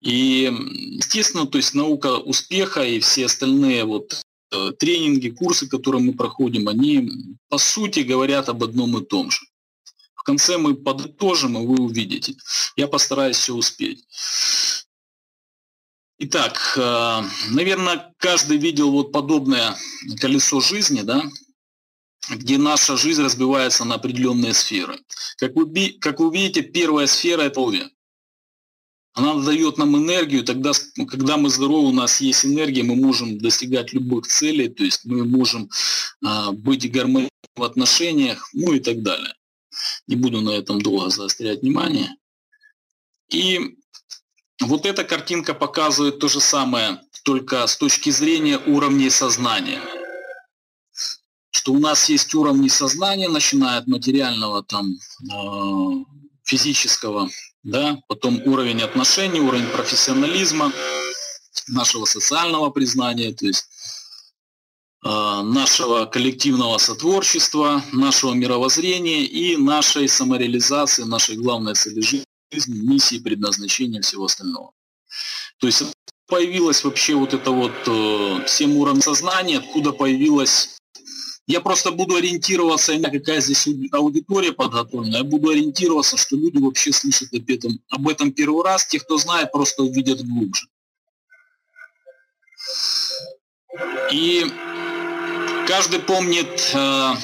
И, 0.00 0.50
естественно, 0.96 1.46
то 1.46 1.58
есть 1.58 1.74
наука 1.74 2.16
успеха 2.16 2.82
и 2.82 2.98
все 2.98 3.26
остальные 3.26 3.84
вот 3.84 4.22
э, 4.52 4.72
тренинги, 4.78 5.28
курсы, 5.28 5.68
которые 5.68 6.02
мы 6.02 6.14
проходим, 6.14 6.66
они 6.68 7.36
по 7.50 7.58
сути 7.58 8.00
говорят 8.00 8.48
об 8.48 8.64
одном 8.64 8.96
и 8.96 9.04
том 9.04 9.30
же. 9.30 9.44
В 10.14 10.22
конце 10.22 10.56
мы 10.56 10.74
подытожим, 10.74 11.58
и 11.58 11.66
вы 11.66 11.74
увидите. 11.74 12.36
Я 12.74 12.88
постараюсь 12.88 13.36
все 13.36 13.52
успеть. 13.52 14.02
Итак, 16.18 16.72
э, 16.78 17.22
наверное, 17.50 18.14
каждый 18.16 18.56
видел 18.56 18.90
вот 18.92 19.12
подобное 19.12 19.76
колесо 20.22 20.62
жизни, 20.62 21.02
да, 21.02 21.22
где 22.30 22.58
наша 22.58 22.96
жизнь 22.96 23.22
разбивается 23.22 23.84
на 23.84 23.96
определенные 23.96 24.54
сферы. 24.54 25.00
Как 25.38 25.54
вы, 25.56 25.96
как 26.00 26.20
вы 26.20 26.32
видите, 26.32 26.62
первая 26.62 27.06
сфера– 27.06 27.42
это 27.42 27.62
здоровье. 27.62 27.90
Она 29.14 29.34
дает 29.34 29.76
нам 29.76 29.94
энергию, 29.96 30.42
тогда, 30.42 30.72
когда 31.08 31.36
мы 31.36 31.50
здоровы, 31.50 31.88
у 31.88 31.92
нас 31.92 32.22
есть 32.22 32.46
энергия, 32.46 32.82
мы 32.82 32.96
можем 32.96 33.38
достигать 33.38 33.92
любых 33.92 34.26
целей, 34.26 34.68
то 34.68 34.84
есть 34.84 35.04
мы 35.04 35.24
можем 35.24 35.68
а, 36.24 36.52
быть 36.52 36.90
гармоничны 36.90 37.28
в 37.54 37.62
отношениях, 37.62 38.48
ну 38.54 38.72
и 38.72 38.80
так 38.80 39.02
далее. 39.02 39.34
Не 40.06 40.16
буду 40.16 40.40
на 40.40 40.50
этом 40.50 40.80
долго 40.80 41.10
заострять 41.10 41.60
внимание. 41.60 42.16
И 43.28 43.76
вот 44.60 44.86
эта 44.86 45.04
картинка 45.04 45.52
показывает 45.52 46.18
то 46.18 46.28
же 46.28 46.40
самое, 46.40 47.02
только 47.22 47.66
с 47.66 47.76
точки 47.76 48.08
зрения 48.10 48.58
уровней 48.66 49.10
сознания. 49.10 49.80
Что 51.52 51.72
у 51.72 51.78
нас 51.78 52.08
есть 52.08 52.34
уровни 52.34 52.68
сознания, 52.68 53.28
начиная 53.28 53.78
от 53.78 53.86
материального, 53.86 54.62
там, 54.64 54.96
а, 55.30 56.04
физического, 56.44 57.30
да, 57.62 58.02
потом 58.08 58.42
уровень 58.44 58.82
отношений, 58.82 59.40
уровень 59.40 59.68
профессионализма, 59.68 60.72
нашего 61.68 62.04
социального 62.04 62.70
признания, 62.70 63.32
то 63.32 63.46
есть 63.46 63.66
э, 65.04 65.08
нашего 65.08 66.06
коллективного 66.06 66.78
сотворчества, 66.78 67.82
нашего 67.92 68.32
мировоззрения 68.32 69.24
и 69.24 69.56
нашей 69.56 70.08
самореализации, 70.08 71.04
нашей 71.04 71.36
главной 71.36 71.74
цели 71.74 72.00
жизни, 72.00 72.26
миссии, 72.66 73.18
предназначения 73.18 74.00
всего 74.00 74.24
остального. 74.24 74.72
То 75.58 75.66
есть 75.66 75.84
появилась 76.26 76.82
вообще 76.82 77.14
вот 77.14 77.34
это 77.34 77.50
вот 77.50 77.72
э, 77.86 78.44
всем 78.46 78.76
уровень 78.76 79.02
сознания, 79.02 79.58
откуда 79.58 79.92
появилась 79.92 80.78
я 81.52 81.60
просто 81.60 81.92
буду 81.92 82.16
ориентироваться, 82.16 82.98
на 82.98 83.10
какая 83.10 83.42
здесь 83.42 83.68
аудитория 83.92 84.52
подготовлена, 84.52 85.18
я 85.18 85.24
буду 85.24 85.50
ориентироваться, 85.50 86.16
что 86.16 86.34
люди 86.34 86.56
вообще 86.56 86.92
слышат 86.92 87.32
об 87.34 87.48
этом, 87.50 87.78
об 87.90 88.08
этом 88.08 88.32
первый 88.32 88.64
раз, 88.64 88.86
те, 88.86 88.98
кто 88.98 89.18
знает, 89.18 89.52
просто 89.52 89.82
увидят 89.82 90.22
глубже. 90.22 90.66
И 94.10 94.46
каждый 95.66 96.00
помнит, 96.00 96.70
э, 96.74 97.14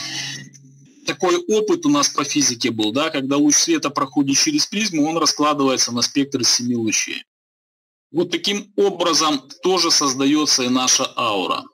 такой 1.06 1.36
опыт 1.48 1.86
у 1.86 1.88
нас 1.88 2.10
по 2.10 2.22
физике 2.22 2.70
был, 2.70 2.92
да, 2.92 3.08
когда 3.08 3.38
луч 3.38 3.54
света 3.54 3.88
проходит 3.88 4.36
через 4.36 4.66
призму, 4.66 5.08
он 5.08 5.16
раскладывается 5.16 5.90
на 5.90 6.02
спектр 6.02 6.44
семи 6.44 6.76
лучей. 6.76 7.24
Вот 8.10 8.30
таким 8.30 8.72
образом 8.76 9.48
тоже 9.62 9.90
создается 9.90 10.64
и 10.64 10.68
наша 10.68 11.10
аура 11.16 11.64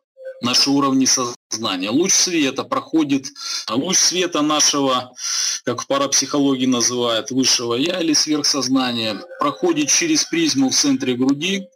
наши 0.44 0.70
уровни 0.70 1.06
сознания. 1.06 1.90
Луч 1.90 2.12
света 2.12 2.64
проходит, 2.64 3.28
луч 3.68 3.96
света 3.96 4.42
нашего, 4.42 5.12
как 5.64 5.82
в 5.82 5.86
парапсихологии 5.86 6.66
называют, 6.66 7.30
высшего 7.30 7.74
я 7.74 8.00
или 8.00 8.12
сверхсознания, 8.12 9.20
проходит 9.40 9.88
через 9.88 10.24
призму 10.24 10.70
в 10.70 10.74
центре 10.74 11.14
груди. 11.14 11.66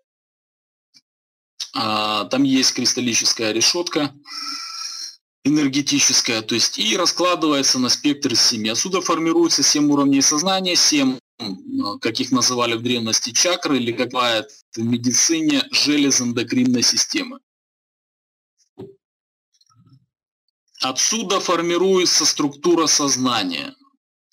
А, 1.75 2.25
там 2.26 2.42
есть 2.44 2.75
кристаллическая 2.75 3.52
решетка 3.52 4.12
энергетическая, 5.44 6.42
то 6.42 6.54
есть 6.54 6.78
и 6.78 6.96
раскладывается 6.96 7.78
на 7.78 7.88
спектр 7.88 8.32
из 8.32 8.42
семи. 8.42 8.68
Отсюда 8.70 9.00
формируется 9.00 9.62
семь 9.62 9.90
уровней 9.90 10.20
сознания, 10.20 10.76
семь 10.76 11.18
как 12.00 12.18
их 12.20 12.32
называли 12.32 12.75
в 12.75 12.82
древности, 12.82 13.30
чакры, 13.30 13.78
или 13.78 13.92
как 13.92 14.10
бывает 14.10 14.50
в 14.75 14.78
медицине, 14.78 15.62
желез 15.70 16.20
эндокринной 16.20 16.82
системы. 16.82 17.38
Отсюда 20.80 21.41
формируется 21.41 22.25
структура 22.25 22.86
сознания. 22.86 23.75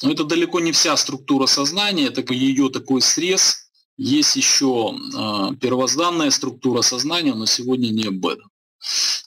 Но 0.02 0.12
это 0.12 0.24
далеко 0.24 0.60
не 0.60 0.72
вся 0.72 0.96
структура 0.98 1.46
сознания, 1.48 2.08
это 2.08 2.22
ее 2.34 2.70
такой 2.70 3.02
срез. 3.02 3.70
Есть 3.98 4.36
еще 4.36 4.94
э, 4.94 5.56
первозданная 5.56 6.30
структура 6.30 6.82
сознания, 6.82 7.34
но 7.34 7.46
сегодня 7.46 7.90
не 7.90 8.08
об 8.08 8.26
этом. 8.26 8.52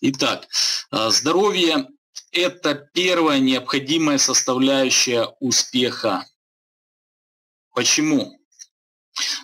Итак, 0.03 0.47
э, 0.93 1.11
здоровье– 1.11 1.89
это 2.33 2.75
первая 2.75 3.41
необходимая 3.41 4.19
составляющая 4.19 5.35
успеха. 5.41 6.27
Почему? 7.75 8.39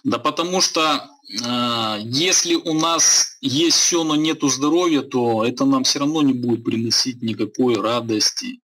Да 0.04 0.18
потому 0.18 0.60
что 0.60 0.82
а, 0.92 1.08
если 1.26 2.54
у 2.54 2.74
нас 2.74 3.36
есть 3.40 3.78
все, 3.78 4.04
но 4.04 4.14
нету 4.14 4.48
здоровья, 4.48 5.02
то 5.02 5.44
это 5.44 5.64
нам 5.64 5.84
все 5.84 6.00
равно 6.00 6.22
не 6.22 6.34
будет 6.34 6.64
приносить 6.64 7.22
никакой 7.22 7.76
радости. 7.76 8.60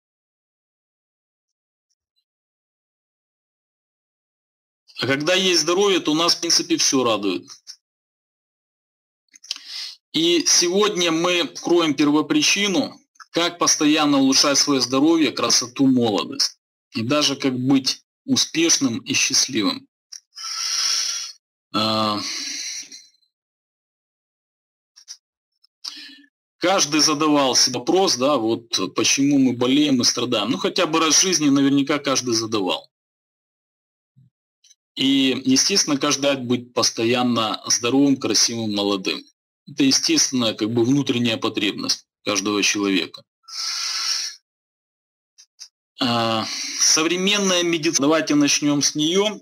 А 5.00 5.06
когда 5.06 5.34
есть 5.34 5.60
здоровье, 5.60 6.00
то 6.00 6.10
у 6.12 6.14
нас, 6.14 6.34
в 6.34 6.40
принципе, 6.40 6.76
все 6.76 7.04
радует. 7.04 7.48
И 10.12 10.44
сегодня 10.46 11.12
мы 11.12 11.42
откроем 11.42 11.94
первопричину, 11.94 12.98
как 13.30 13.58
постоянно 13.58 14.18
улучшать 14.18 14.58
свое 14.58 14.80
здоровье, 14.80 15.30
красоту, 15.30 15.86
молодость. 15.86 16.58
И 16.94 17.02
даже 17.02 17.36
как 17.36 17.56
быть 17.56 18.02
успешным 18.24 18.98
и 18.98 19.14
счастливым. 19.14 19.86
Каждый 26.58 27.00
задавал 27.00 27.54
себе 27.54 27.78
вопрос, 27.78 28.16
да, 28.16 28.36
вот 28.36 28.94
почему 28.94 29.38
мы 29.38 29.52
болеем 29.54 30.00
и 30.00 30.04
страдаем. 30.04 30.50
Ну, 30.50 30.58
хотя 30.58 30.86
бы 30.86 31.00
раз 31.00 31.14
в 31.14 31.22
жизни 31.22 31.48
наверняка 31.48 31.98
каждый 31.98 32.34
задавал. 32.34 32.90
И, 34.96 35.40
естественно, 35.44 35.96
каждый 35.96 36.36
быть 36.38 36.74
постоянно 36.74 37.62
здоровым, 37.66 38.16
красивым, 38.16 38.74
молодым. 38.74 39.24
Это 39.68 39.84
естественная 39.84 40.54
как 40.54 40.70
бы 40.70 40.84
внутренняя 40.84 41.36
потребность 41.36 42.06
каждого 42.24 42.62
человека. 42.62 43.22
А, 46.00 46.44
современная 46.80 47.62
медицина, 47.62 48.08
давайте 48.08 48.34
начнем 48.34 48.82
с 48.82 48.94
нее, 48.94 49.40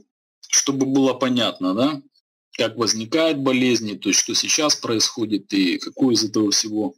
чтобы 0.48 0.86
было 0.86 1.14
понятно, 1.14 1.74
да, 1.74 2.02
как 2.52 2.76
возникают 2.76 3.38
болезни, 3.38 3.94
то 3.94 4.08
есть 4.08 4.20
что 4.20 4.34
сейчас 4.34 4.74
происходит 4.76 5.52
и 5.52 5.78
какой 5.78 6.14
из 6.14 6.24
этого 6.24 6.50
всего 6.50 6.94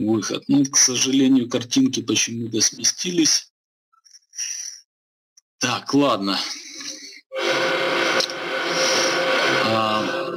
выход. 0.00 0.44
Ну, 0.48 0.64
к 0.64 0.76
сожалению, 0.76 1.48
картинки 1.48 2.02
почему-то 2.02 2.60
сместились. 2.60 3.52
Так, 5.58 5.92
ладно. 5.94 6.38
А, 9.66 10.32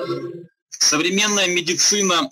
современная 0.69 1.47
медицина. 1.47 2.29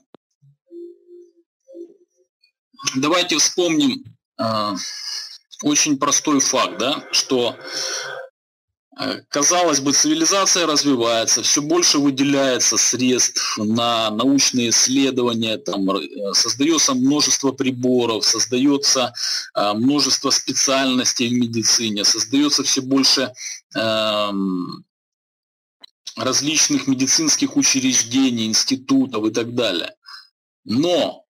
Давайте 2.95 3.37
вспомним 3.37 4.03
а, 4.37 4.75
очень 5.63 5.97
простой 5.97 6.39
факт, 6.39 6.77
да, 6.79 7.07
что 7.11 7.57
казалось 9.29 9.79
бы, 9.79 9.93
цивилизация 9.93 10.67
развивается, 10.67 11.41
все 11.41 11.61
больше 11.61 11.97
выделяется 11.97 12.77
средств 12.77 13.57
на 13.57 14.11
научные 14.11 14.69
исследования, 14.69 15.57
там, 15.57 15.89
э, 15.89 16.33
создается 16.33 16.93
множество 16.93 17.51
приборов, 17.51 18.25
создается 18.25 19.13
э, 19.55 19.73
множество 19.73 20.29
специальностей 20.29 21.29
в 21.29 21.33
медицине, 21.33 22.03
создается 22.03 22.63
все 22.63 22.81
больше 22.81 23.33
э, 23.75 24.31
различных 26.15 26.87
медицинских 26.87 27.57
учреждений, 27.57 28.45
институтов 28.45 29.25
и 29.25 29.31
так 29.31 29.55
далее. 29.55 29.95
Но 30.63 31.25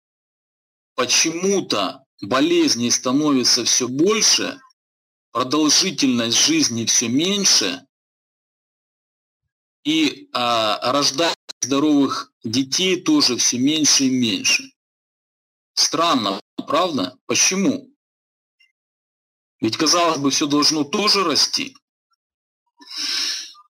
почему-то 0.96 2.04
болезней 2.22 2.92
становится 2.92 3.66
все 3.66 3.88
больше– 3.88 4.60
продолжительность 5.38 6.48
жизни 6.48 6.86
все 6.86 7.10
меньше, 7.10 7.86
и 9.84 10.30
а, 10.34 10.92
рождать 10.92 11.38
здоровых 11.62 12.34
детей 12.44 13.00
тоже 13.04 13.38
все 13.38 13.60
меньше 13.60 14.06
и 14.06 14.10
меньше. 14.10 14.64
Странно, 15.76 16.42
правда? 16.56 17.20
Почему? 17.28 17.88
Ведь, 19.62 19.78
казалось 19.78 20.18
бы, 20.18 20.32
все 20.32 20.48
должно 20.48 20.84
тоже 20.84 21.24
расти. 21.24 21.78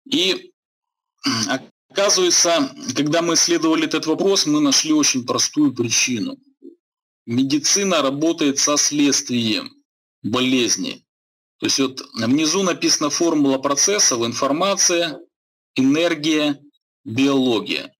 И 0.05 0.53
Оказывается, 1.89 2.73
когда 2.95 3.21
мы 3.21 3.33
исследовали 3.33 3.83
этот 3.87 4.05
вопрос, 4.05 4.45
мы 4.45 4.61
нашли 4.61 4.93
очень 4.93 5.25
простую 5.25 5.73
причину. 5.73 6.37
Медицина 7.25 8.01
работает 8.01 8.57
со 8.57 8.77
следствием 8.77 9.83
болезни. 10.23 11.06
То 11.59 11.65
есть 11.65 11.79
вот 11.79 12.01
внизу 12.13 12.63
написана 12.63 13.09
формула 13.09 13.57
процессов, 13.57 14.25
информация, 14.25 15.19
энергия, 15.75 16.59
биология. 17.03 17.93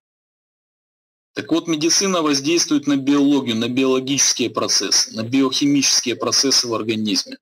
Так 1.33 1.51
вот, 1.51 1.67
медицина 1.67 2.21
воздействует 2.21 2.87
на 2.87 2.97
биологию, 2.97 3.55
на 3.55 3.69
биологические 3.69 4.49
процессы, 4.49 5.11
на 5.15 5.23
биохимические 5.23 6.15
процессы 6.15 6.67
в 6.67 6.73
организме. 6.73 7.37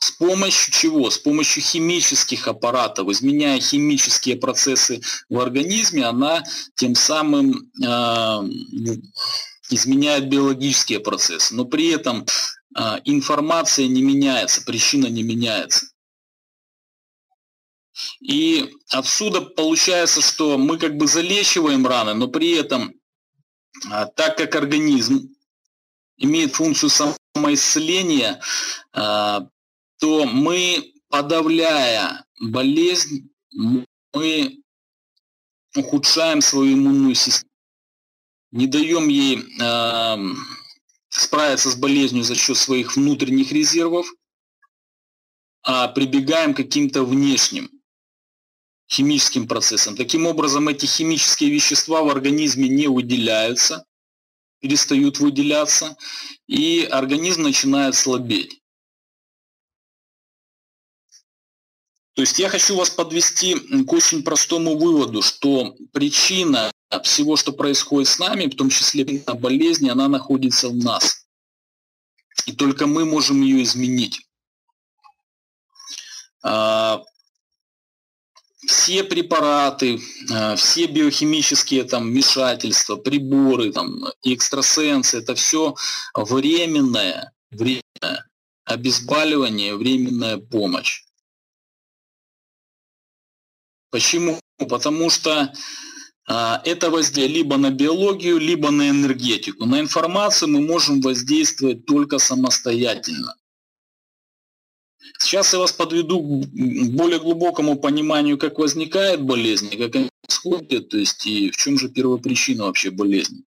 С 0.00 0.12
помощью 0.12 0.72
чего? 0.72 1.10
С 1.10 1.18
помощью 1.18 1.62
химических 1.62 2.46
аппаратов, 2.46 3.08
изменяя 3.08 3.58
химические 3.60 4.36
процессы 4.36 5.00
в 5.28 5.40
организме, 5.40 6.04
она 6.04 6.44
тем 6.76 6.94
самым 6.94 7.68
э, 7.84 7.88
изменяет 9.70 10.28
биологические 10.28 11.00
процессы. 11.00 11.54
Но 11.54 11.64
при 11.64 11.88
этом 11.88 12.24
информация 13.04 13.88
не 13.88 14.02
меняется, 14.02 14.62
причина 14.64 15.06
не 15.06 15.22
меняется. 15.22 15.86
И 18.20 18.70
отсюда 18.90 19.40
получается, 19.40 20.20
что 20.20 20.56
мы 20.58 20.78
как 20.78 20.96
бы 20.96 21.06
залечиваем 21.06 21.86
раны, 21.86 22.14
но 22.14 22.28
при 22.28 22.52
этом, 22.52 22.94
э, 23.90 24.06
так 24.14 24.36
как 24.36 24.54
организм 24.54 25.34
имеет 26.16 26.54
функцию 26.54 26.90
самоисцеления, 27.34 28.40
э, 28.92 29.40
то 29.98 30.26
мы, 30.26 30.92
подавляя 31.08 32.24
болезнь, 32.40 33.30
мы 33.50 34.62
ухудшаем 35.74 36.40
свою 36.40 36.74
иммунную 36.74 37.14
систему, 37.14 37.50
не 38.52 38.66
даем 38.66 39.08
ей 39.08 39.44
справиться 41.20 41.70
с 41.70 41.76
болезнью 41.76 42.24
за 42.24 42.34
счет 42.34 42.56
своих 42.56 42.96
внутренних 42.96 43.52
резервов, 43.52 44.06
а 45.62 45.88
прибегаем 45.88 46.54
к 46.54 46.58
каким-то 46.58 47.04
внешним 47.04 47.70
химическим 48.90 49.46
процессам. 49.46 49.96
Таким 49.96 50.26
образом, 50.26 50.68
эти 50.68 50.86
химические 50.86 51.50
вещества 51.50 52.02
в 52.02 52.08
организме 52.08 52.68
не 52.68 52.88
выделяются, 52.88 53.84
перестают 54.60 55.18
выделяться, 55.18 55.96
и 56.46 56.82
организм 56.90 57.42
начинает 57.42 57.94
слабеть. 57.94 58.62
То 62.14 62.22
есть 62.22 62.38
я 62.38 62.48
хочу 62.48 62.76
вас 62.76 62.90
подвести 62.90 63.54
к 63.54 63.92
очень 63.92 64.24
простому 64.24 64.76
выводу, 64.76 65.22
что 65.22 65.76
причина 65.92 66.72
всего, 67.02 67.36
что 67.36 67.52
происходит 67.52 68.08
с 68.08 68.18
нами, 68.18 68.46
в 68.46 68.56
том 68.56 68.70
числе 68.70 69.04
болезни, 69.34 69.90
она 69.90 70.08
находится 70.08 70.68
в 70.68 70.76
нас. 70.76 71.26
И 72.46 72.52
только 72.52 72.86
мы 72.86 73.04
можем 73.04 73.42
ее 73.42 73.62
изменить. 73.62 74.26
А, 76.42 77.02
все 78.66 79.04
препараты, 79.04 80.00
а, 80.32 80.56
все 80.56 80.86
биохимические 80.86 81.84
там 81.84 82.04
вмешательства, 82.04 82.96
приборы, 82.96 83.72
там, 83.72 84.04
экстрасенсы, 84.22 85.18
это 85.18 85.34
все 85.34 85.74
временное, 86.14 87.32
временное 87.50 88.28
обезболивание, 88.64 89.76
временная 89.76 90.38
помощь. 90.38 91.04
Почему? 93.90 94.40
Потому 94.58 95.08
что 95.08 95.52
это 96.28 96.90
воздействие 96.90 97.26
либо 97.26 97.56
на 97.56 97.70
биологию, 97.70 98.38
либо 98.38 98.70
на 98.70 98.90
энергетику. 98.90 99.64
На 99.64 99.80
информацию 99.80 100.50
мы 100.50 100.60
можем 100.60 101.00
воздействовать 101.00 101.86
только 101.86 102.18
самостоятельно. 102.18 103.34
Сейчас 105.18 105.52
я 105.52 105.58
вас 105.58 105.72
подведу 105.72 106.20
к 106.20 106.90
более 106.90 107.18
глубокому 107.18 107.76
пониманию, 107.76 108.38
как 108.38 108.58
возникает 108.58 109.22
болезнь, 109.22 109.70
как 109.70 109.96
они 109.96 110.10
происходят, 110.22 110.90
то 110.90 110.98
есть 110.98 111.26
и 111.26 111.50
в 111.50 111.56
чем 111.56 111.78
же 111.78 111.88
первопричина 111.88 112.64
вообще 112.64 112.90
болезни. 112.90 113.44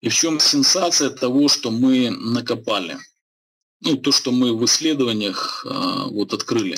И 0.00 0.08
в 0.08 0.14
чем 0.14 0.40
сенсация 0.40 1.10
того, 1.10 1.48
что 1.48 1.70
мы 1.70 2.10
накопали. 2.10 2.98
Ну, 3.80 3.96
то, 3.96 4.12
что 4.12 4.32
мы 4.32 4.56
в 4.56 4.64
исследованиях 4.64 5.64
э, 5.64 6.10
вот 6.10 6.32
открыли. 6.32 6.76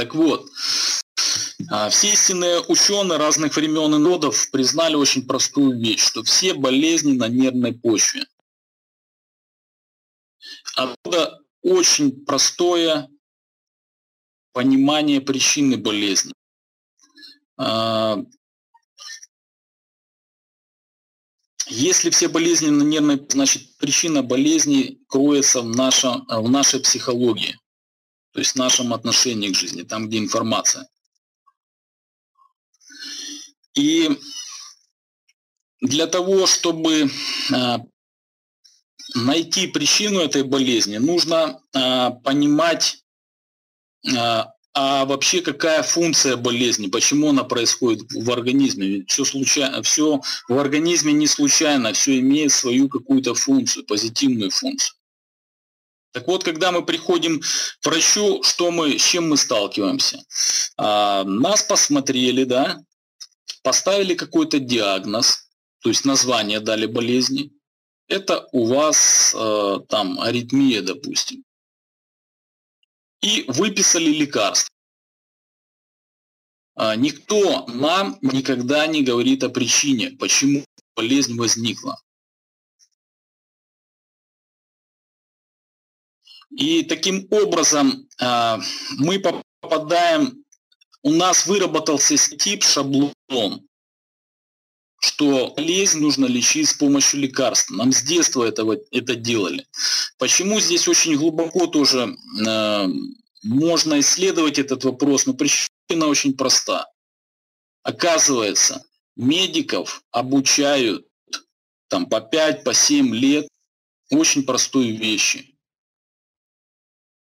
Так 0.00 0.14
вот, 0.14 0.50
а, 1.70 1.90
все 1.90 2.14
истинные 2.14 2.60
ученые 2.60 3.18
разных 3.18 3.54
времен 3.54 3.94
и 3.94 3.98
народов 3.98 4.50
признали 4.50 4.94
очень 4.94 5.26
простую 5.26 5.78
вещь, 5.78 6.00
что 6.00 6.22
все 6.22 6.54
болезни 6.54 7.12
на 7.12 7.28
нервной 7.28 7.74
почве. 7.74 8.24
Оттуда 10.74 11.38
очень 11.60 12.24
простое 12.24 13.10
понимание 14.52 15.20
причины 15.20 15.76
болезни. 15.76 16.32
А, 17.58 18.24
если 21.66 22.08
все 22.08 22.28
болезни 22.28 22.70
на 22.70 22.84
нервной, 22.84 23.22
значит 23.28 23.76
причина 23.76 24.22
болезни 24.22 24.98
кроется 25.08 25.60
в, 25.60 25.68
нашем, 25.68 26.24
в 26.26 26.48
нашей 26.48 26.80
психологии 26.80 27.58
то 28.32 28.38
есть 28.38 28.52
в 28.52 28.56
нашем 28.56 28.92
отношении 28.92 29.50
к 29.50 29.56
жизни, 29.56 29.82
там, 29.82 30.08
где 30.08 30.18
информация. 30.18 30.88
И 33.74 34.10
для 35.80 36.06
того, 36.06 36.46
чтобы 36.46 37.10
а, 37.52 37.78
найти 39.14 39.66
причину 39.66 40.20
этой 40.20 40.42
болезни, 40.42 40.98
нужно 40.98 41.60
а, 41.72 42.10
понимать, 42.10 43.04
а, 44.16 44.52
а 44.72 45.04
вообще 45.04 45.40
какая 45.40 45.82
функция 45.82 46.36
болезни, 46.36 46.88
почему 46.88 47.30
она 47.30 47.44
происходит 47.44 48.12
в 48.12 48.30
организме. 48.30 48.86
Ведь 48.86 49.10
все, 49.10 49.24
случайно, 49.24 49.82
все 49.82 50.20
в 50.48 50.58
организме 50.58 51.12
не 51.12 51.26
случайно, 51.26 51.92
все 51.92 52.20
имеет 52.20 52.52
свою 52.52 52.88
какую-то 52.88 53.34
функцию, 53.34 53.86
позитивную 53.86 54.50
функцию. 54.50 54.99
Так 56.12 56.26
вот, 56.26 56.42
когда 56.42 56.72
мы 56.72 56.84
приходим 56.84 57.40
к 57.40 57.86
врачу, 57.86 58.42
что 58.42 58.70
мы, 58.70 58.98
с 58.98 59.02
чем 59.02 59.28
мы 59.28 59.36
сталкиваемся? 59.36 60.22
А, 60.76 61.24
нас 61.24 61.62
посмотрели, 61.62 62.44
да, 62.44 62.80
поставили 63.62 64.14
какой-то 64.14 64.58
диагноз, 64.58 65.48
то 65.80 65.88
есть 65.88 66.04
название 66.04 66.60
дали 66.60 66.86
болезни. 66.86 67.52
Это 68.08 68.48
у 68.50 68.66
вас 68.66 69.32
э, 69.34 69.76
там 69.88 70.20
аритмия, 70.20 70.82
допустим. 70.82 71.44
И 73.22 73.44
выписали 73.46 74.10
лекарство. 74.10 74.74
А, 76.74 76.96
никто 76.96 77.66
нам 77.68 78.18
никогда 78.20 78.86
не 78.88 79.02
говорит 79.02 79.44
о 79.44 79.48
причине, 79.48 80.10
почему 80.18 80.64
болезнь 80.96 81.36
возникла. 81.36 82.00
И 86.50 86.82
таким 86.82 87.28
образом 87.30 88.08
а, 88.20 88.60
мы 88.98 89.20
попадаем, 89.20 90.44
у 91.02 91.12
нас 91.12 91.46
выработался 91.46 92.16
тип 92.16 92.64
шаблон, 92.64 93.14
что 95.00 95.54
болезнь 95.56 96.00
нужно 96.00 96.26
лечить 96.26 96.68
с 96.68 96.74
помощью 96.74 97.20
лекарств. 97.20 97.70
Нам 97.70 97.92
с 97.92 98.02
детства 98.02 98.44
этого, 98.44 98.76
это 98.90 99.14
делали. 99.14 99.66
Почему 100.18 100.60
здесь 100.60 100.88
очень 100.88 101.16
глубоко 101.16 101.66
тоже 101.66 102.16
э, 102.46 102.86
можно 103.42 104.00
исследовать 104.00 104.58
этот 104.58 104.84
вопрос, 104.84 105.24
но 105.24 105.32
причина 105.32 106.06
очень 106.06 106.36
проста. 106.36 106.86
Оказывается, 107.82 108.84
медиков 109.16 110.02
обучают 110.10 111.06
там 111.88 112.06
по 112.06 112.20
5, 112.20 112.62
по 112.62 112.74
7 112.74 113.14
лет 113.14 113.48
очень 114.10 114.42
простой 114.42 114.90
вещи 114.90 115.49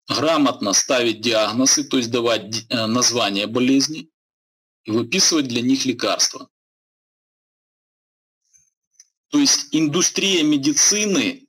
грамотно 0.09 0.73
ставить 0.73 1.21
диагнозы, 1.21 1.85
то 1.85 1.97
есть 1.97 2.11
давать 2.11 2.67
э, 2.69 2.87
название 2.87 3.47
болезни 3.47 4.11
и 4.85 4.91
выписывать 4.91 5.49
для 5.49 5.63
них 5.63 5.85
лекарства. 5.85 6.49
То 9.29 9.39
есть 9.39 9.69
индустрия 9.73 10.43
медицины 10.45 11.49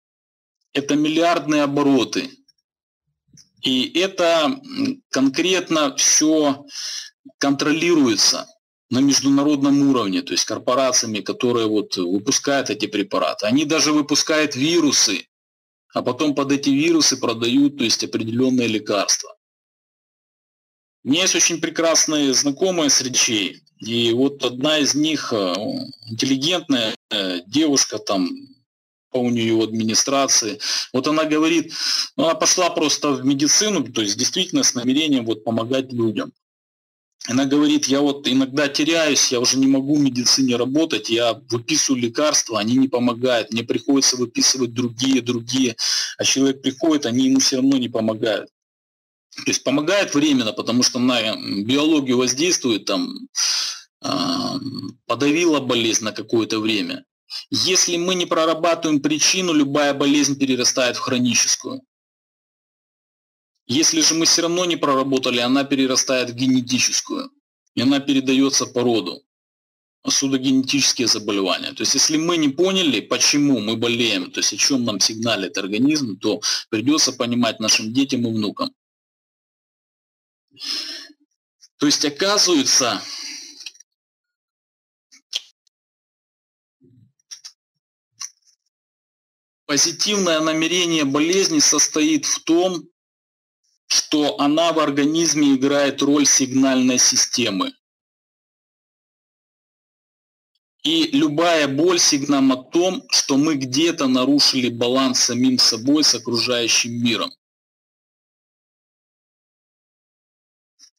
–это 0.72 0.96
миллиардные 0.96 1.62
обороты. 1.62 2.30
И 3.62 3.98
это 3.98 4.60
конкретно 5.10 5.96
все 5.96 6.66
контролируется 7.38 8.46
на 8.90 9.00
международном 9.00 9.88
уровне, 9.88 10.22
то 10.22 10.32
есть 10.32 10.44
корпорациями, 10.44 11.20
которые 11.20 11.66
вот 11.66 11.96
выпускают 11.96 12.70
эти 12.70 12.86
препараты. 12.86 13.46
Они 13.46 13.64
даже 13.64 13.92
выпускают 13.92 14.54
вирусы, 14.54 15.26
а 15.96 16.02
потом 16.02 16.34
под 16.34 16.52
эти 16.52 16.68
вирусы 16.68 17.16
продают 17.16 17.78
то 17.78 17.84
есть 17.84 18.04
определенные 18.04 18.68
лекарства. 18.68 19.34
У 21.02 21.08
меня 21.08 21.22
есть 21.22 21.34
очень 21.34 21.58
прекрасные 21.58 22.34
знакомые 22.34 22.90
с 22.90 23.00
речей. 23.00 23.62
И 23.78 24.12
вот 24.12 24.44
одна 24.44 24.78
из 24.78 24.94
них, 24.94 25.32
э, 25.32 25.54
интеллигентная 26.10 26.94
э, 27.10 27.40
девушка, 27.46 27.98
там, 27.98 28.28
у 29.12 29.30
нее 29.30 29.56
в 29.56 29.62
администрации. 29.62 30.58
Вот 30.92 31.06
она 31.08 31.24
говорит, 31.24 31.72
ну, 32.18 32.24
она 32.24 32.34
пошла 32.34 32.68
просто 32.68 33.12
в 33.12 33.24
медицину, 33.24 33.82
то 33.90 34.02
есть 34.02 34.18
действительно 34.18 34.64
с 34.64 34.74
намерением 34.74 35.24
вот 35.24 35.44
помогать 35.44 35.94
людям. 35.94 36.34
Она 37.28 37.44
говорит, 37.44 37.86
я 37.86 38.00
вот 38.00 38.28
иногда 38.28 38.68
теряюсь, 38.68 39.32
я 39.32 39.40
уже 39.40 39.58
не 39.58 39.66
могу 39.66 39.96
в 39.96 40.00
медицине 40.00 40.56
работать, 40.56 41.10
я 41.10 41.40
выписываю 41.50 42.00
лекарства, 42.00 42.60
они 42.60 42.76
не 42.76 42.88
помогают, 42.88 43.52
мне 43.52 43.64
приходится 43.64 44.16
выписывать 44.16 44.72
другие, 44.72 45.22
другие, 45.22 45.76
а 46.18 46.24
человек 46.24 46.62
приходит, 46.62 47.04
они 47.04 47.26
ему 47.26 47.40
все 47.40 47.56
равно 47.56 47.78
не 47.78 47.88
помогают. 47.88 48.48
То 49.34 49.50
есть 49.50 49.64
помогает 49.64 50.14
временно, 50.14 50.52
потому 50.52 50.82
что 50.82 50.98
на 50.98 51.36
биологию 51.62 52.16
воздействует, 52.16 52.84
там, 52.84 53.28
э, 54.02 54.08
подавила 55.06 55.60
болезнь 55.60 56.04
на 56.04 56.12
какое-то 56.12 56.60
время. 56.60 57.04
Если 57.50 57.96
мы 57.96 58.14
не 58.14 58.26
прорабатываем 58.26 59.00
причину, 59.00 59.52
любая 59.52 59.94
болезнь 59.94 60.38
перерастает 60.38 60.96
в 60.96 61.00
хроническую. 61.00 61.82
Если 63.66 64.00
же 64.00 64.14
мы 64.14 64.26
все 64.26 64.42
равно 64.42 64.64
не 64.64 64.76
проработали, 64.76 65.40
она 65.40 65.64
перерастает 65.64 66.30
в 66.30 66.34
генетическую, 66.34 67.32
и 67.74 67.82
она 67.82 67.98
передается 67.98 68.64
по 68.66 68.82
роду. 68.82 69.22
Отсюда 70.02 70.38
генетические 70.38 71.08
заболевания. 71.08 71.72
То 71.72 71.82
есть 71.82 71.94
если 71.94 72.16
мы 72.16 72.36
не 72.36 72.48
поняли, 72.48 73.00
почему 73.00 73.58
мы 73.58 73.76
болеем, 73.76 74.30
то 74.30 74.38
есть 74.38 74.52
о 74.52 74.56
чем 74.56 74.84
нам 74.84 75.00
сигналит 75.00 75.58
организм, 75.58 76.16
то 76.16 76.40
придется 76.70 77.12
понимать 77.12 77.58
нашим 77.58 77.92
детям 77.92 78.24
и 78.24 78.30
внукам. 78.30 78.72
То 81.78 81.86
есть 81.86 82.04
оказывается, 82.04 83.02
позитивное 89.66 90.38
намерение 90.38 91.04
болезни 91.04 91.58
состоит 91.58 92.26
в 92.26 92.44
том, 92.44 92.88
что 93.96 94.38
она 94.38 94.72
в 94.72 94.78
организме 94.78 95.54
играет 95.54 96.02
роль 96.02 96.26
сигнальной 96.26 96.98
системы. 96.98 97.72
И 100.82 101.08
любая 101.12 101.66
боль 101.66 101.98
сигнал 101.98 102.52
о 102.52 102.62
том, 102.62 103.02
что 103.10 103.36
мы 103.38 103.56
где-то 103.56 104.06
нарушили 104.06 104.68
баланс 104.68 105.20
самим 105.20 105.58
собой 105.58 106.04
с 106.04 106.14
окружающим 106.14 106.92
миром. 107.02 107.32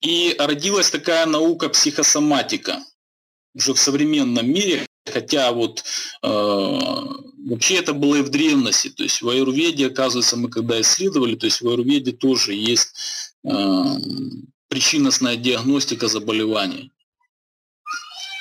И 0.02 0.36
родилась 0.40 0.90
такая 0.90 1.26
наука 1.26 1.70
психосоматика. 1.70 2.84
Уже 3.54 3.74
в 3.74 3.80
современном 3.80 4.48
мире 4.52 4.88
Хотя 5.12 5.52
вот 5.52 5.84
э, 6.22 6.80
вообще 7.48 7.76
это 7.76 7.94
было 7.94 8.16
и 8.16 8.22
в 8.22 8.30
древности. 8.30 8.90
То 8.90 9.04
есть 9.04 9.22
в 9.22 9.30
аюрведе, 9.30 9.88
оказывается, 9.88 10.38
мы 10.38 10.50
когда 10.50 10.80
исследовали, 10.82 11.36
то 11.36 11.46
есть 11.46 11.62
в 11.62 11.68
аюрведе 11.68 12.12
тоже 12.12 12.54
есть 12.54 12.90
э, 13.44 13.84
причинностная 14.68 15.38
диагностика 15.38 16.08
заболеваний. 16.08 16.92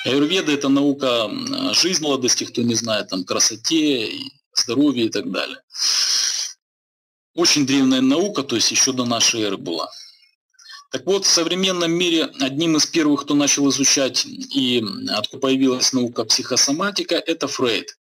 Аюрведа– 0.05 0.51
это 0.53 0.69
наука 0.69 1.29
жизнь 1.73 2.01
молодости, 2.01 2.45
кто 2.45 2.61
не 2.61 2.75
знает, 2.75 3.09
там, 3.09 3.25
красоте, 3.25 4.09
здоровье 4.53 5.05
и 5.05 5.09
так 5.09 5.31
далее. 5.31 5.61
Очень 7.33 7.65
древняя 7.65 8.01
наука, 8.01 8.43
то 8.43 8.55
есть 8.55 8.71
еще 8.71 8.93
до 8.93 9.05
нашей 9.05 9.41
эры 9.41 9.57
была. 9.57 9.89
Так 10.91 11.05
вот, 11.05 11.25
в 11.25 11.29
современном 11.29 11.91
мире 11.91 12.29
одним 12.39 12.77
из 12.77 12.85
первых, 12.85 13.23
кто 13.23 13.35
начал 13.35 13.69
изучать 13.69 14.25
и 14.25 14.83
откуда 15.09 15.41
появилась 15.41 15.91
наука 15.91 16.23
психосоматика, 16.23 17.15
это 17.15 17.47
Фрейд. 17.47 17.97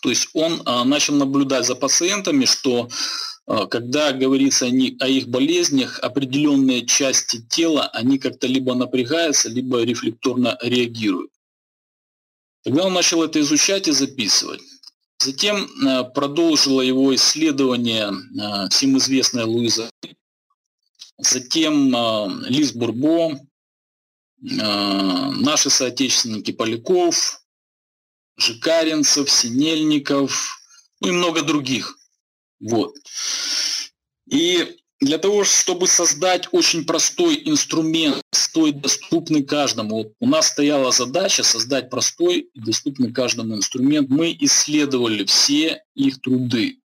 То 0.00 0.10
есть 0.10 0.28
он 0.32 0.62
а, 0.64 0.84
начал 0.84 1.14
наблюдать 1.14 1.66
за 1.66 1.74
пациентами, 1.74 2.44
что 2.44 2.88
а, 3.46 3.66
когда 3.66 4.12
говорится 4.12 4.66
о, 4.66 4.68
их 4.68 5.28
болезнях, 5.28 5.98
определенные 6.00 6.86
части 6.86 7.42
тела, 7.48 7.88
они 7.92 8.18
как-то 8.18 8.46
либо 8.46 8.74
напрягаются, 8.74 9.48
либо 9.48 9.82
рефлекторно 9.82 10.56
реагируют. 10.62 11.30
Тогда 12.64 12.86
он 12.86 12.92
начал 12.92 13.22
это 13.22 13.40
изучать 13.40 13.88
и 13.88 13.92
записывать. 13.92 14.60
Затем 15.18 15.68
а, 15.86 16.04
продолжила 16.04 16.80
его 16.80 17.14
исследование 17.14 18.12
всем 18.70 18.98
известная 18.98 19.46
Луиза 19.46 19.90
затем 21.20 21.92
Лиз 22.46 22.72
Бурбо, 22.72 23.40
наши 24.40 25.68
соотечественники 25.68 26.52
Поляков, 26.52 27.42
Жикаринцев, 28.38 29.30
Синельников, 29.30 30.58
и 31.00 31.10
много 31.10 31.42
других. 31.42 31.98
Вот. 32.60 32.94
И 34.26 34.78
для 35.00 35.18
того, 35.18 35.44
чтобы 35.44 35.86
создать 35.86 36.48
очень 36.52 36.84
простой 36.84 37.40
инструмент, 37.44 38.22
стоит 38.32 38.80
доступный 38.80 39.44
каждому, 39.44 39.96
вот 39.96 40.12
у 40.18 40.26
нас 40.26 40.48
стояла 40.48 40.90
задача 40.90 41.42
создать 41.42 41.90
простой 41.90 42.50
и 42.52 42.60
доступный 42.60 43.12
каждому 43.12 43.56
инструмент. 43.56 44.08
Мы 44.08 44.36
исследовали 44.40 45.24
все 45.24 45.84
их 45.94 46.20
труды, 46.20 46.80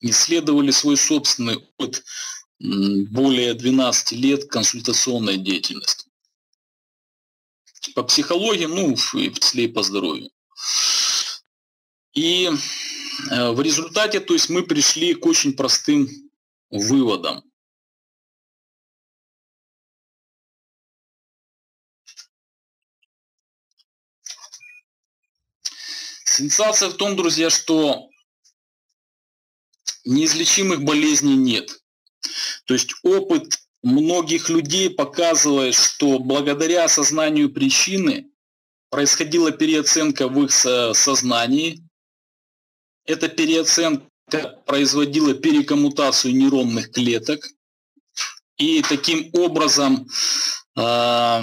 исследовали 0.00 0.70
свой 0.70 0.96
собственный 0.96 1.56
опыт 1.56 2.04
более 2.58 3.54
12 3.54 4.12
лет 4.12 4.46
консультационной 4.46 5.36
деятельности. 5.36 6.06
По 7.94 8.02
психологии, 8.02 8.66
ну, 8.66 8.96
в 8.96 9.38
числе 9.38 9.64
и 9.64 9.68
по 9.68 9.82
здоровью. 9.82 10.30
И 12.12 12.48
э, 13.30 13.50
в 13.52 13.60
результате, 13.60 14.20
то 14.20 14.32
есть 14.32 14.48
мы 14.48 14.62
пришли 14.62 15.14
к 15.14 15.26
очень 15.26 15.54
простым 15.54 16.08
выводам. 16.70 17.44
Сенсация 26.24 26.90
в 26.90 26.94
том, 26.94 27.16
друзья, 27.16 27.48
что 27.48 28.10
неизлечимых 30.04 30.82
болезней 30.82 31.36
нет. 31.36 31.82
То 32.66 32.74
есть 32.74 32.94
опыт 33.02 33.58
многих 33.82 34.48
людей 34.48 34.90
показывает, 34.90 35.74
что 35.74 36.18
благодаря 36.18 36.84
осознанию 36.84 37.50
причины 37.50 38.30
происходила 38.96 39.52
переоценка 39.52 40.26
в 40.26 40.42
их 40.42 40.50
сознании. 40.50 41.86
Эта 43.04 43.28
переоценка 43.28 44.08
производила 44.64 45.34
перекоммутацию 45.34 46.34
нейронных 46.34 46.90
клеток. 46.92 47.46
И 48.56 48.80
таким 48.80 49.28
образом 49.34 50.08
э, 50.78 51.42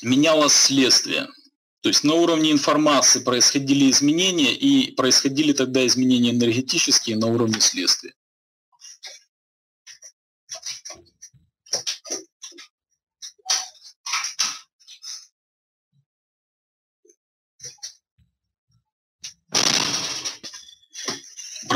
менялось 0.00 0.54
следствие. 0.54 1.28
То 1.82 1.90
есть 1.90 2.02
на 2.02 2.14
уровне 2.14 2.50
информации 2.50 3.20
происходили 3.20 3.90
изменения, 3.90 4.54
и 4.54 4.92
происходили 4.92 5.52
тогда 5.52 5.86
изменения 5.86 6.30
энергетические 6.30 7.18
на 7.18 7.26
уровне 7.26 7.60
следствия. 7.60 8.14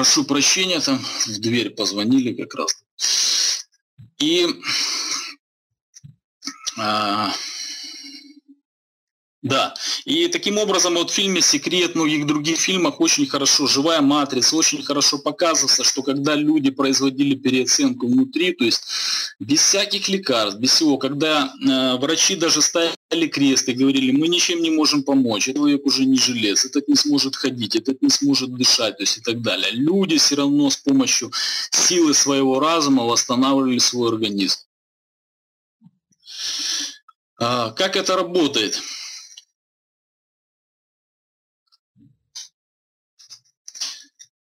Прошу 0.01 0.25
прощения, 0.25 0.81
там 0.81 0.99
в 0.99 1.41
дверь 1.41 1.69
позвонили 1.69 2.33
как 2.33 2.55
раз. 2.55 2.75
И 4.19 4.47
а, 6.79 7.31
да, 9.43 9.75
и 10.07 10.29
таким 10.29 10.57
образом 10.57 10.95
вот 10.95 11.11
в 11.11 11.15
фильме 11.15 11.43
«Секрет», 11.43 11.97
многих 11.97 12.25
других 12.27 12.59
фильмах 12.59 12.99
очень 12.99 13.27
хорошо, 13.27 13.67
«Живая 13.67 14.01
матрица», 14.01 14.57
очень 14.57 14.83
хорошо 14.83 15.19
показывается, 15.19 15.85
что 15.85 16.03
когда 16.03 16.35
люди 16.35 16.71
производили 16.71 17.35
переоценку 17.35 18.07
внутри, 18.07 18.55
то 18.55 18.65
есть 18.65 18.85
без 19.39 19.61
всяких 19.61 20.09
лекарств, 20.09 20.59
без 20.59 20.71
всего, 20.71 20.97
когда 20.97 21.53
э, 21.53 21.99
врачи 21.99 22.37
даже 22.37 22.63
ставили 22.63 22.95
крест 23.11 23.69
и 23.69 23.73
говорили, 23.73 24.13
мы 24.13 24.29
ничем 24.29 24.63
не 24.63 24.71
можем 24.71 25.03
помочь, 25.03 25.45
человек 25.45 25.85
уже 25.85 26.05
не 26.05 26.17
жилец, 26.17 26.65
этот 26.65 26.89
не 26.89 26.95
сможет 26.95 27.37
ходить, 27.37 27.75
этот 27.75 28.01
не 28.03 28.09
сможет 28.11 28.55
дышать, 28.55 28.97
то 28.97 29.03
есть 29.03 29.19
и 29.19 29.21
так 29.21 29.43
далее. 29.43 29.71
Люди 29.73 30.17
все 30.19 30.37
равно 30.37 30.71
с 30.71 30.77
помощью 30.77 31.33
силы 31.71 32.15
своего 32.15 32.61
разума 32.61 33.05
восстанавливали 33.05 33.79
свой 33.79 34.11
организм. 34.11 34.61
А, 37.39 37.71
как 37.71 37.97
это 37.97 38.17
работает? 38.17 38.81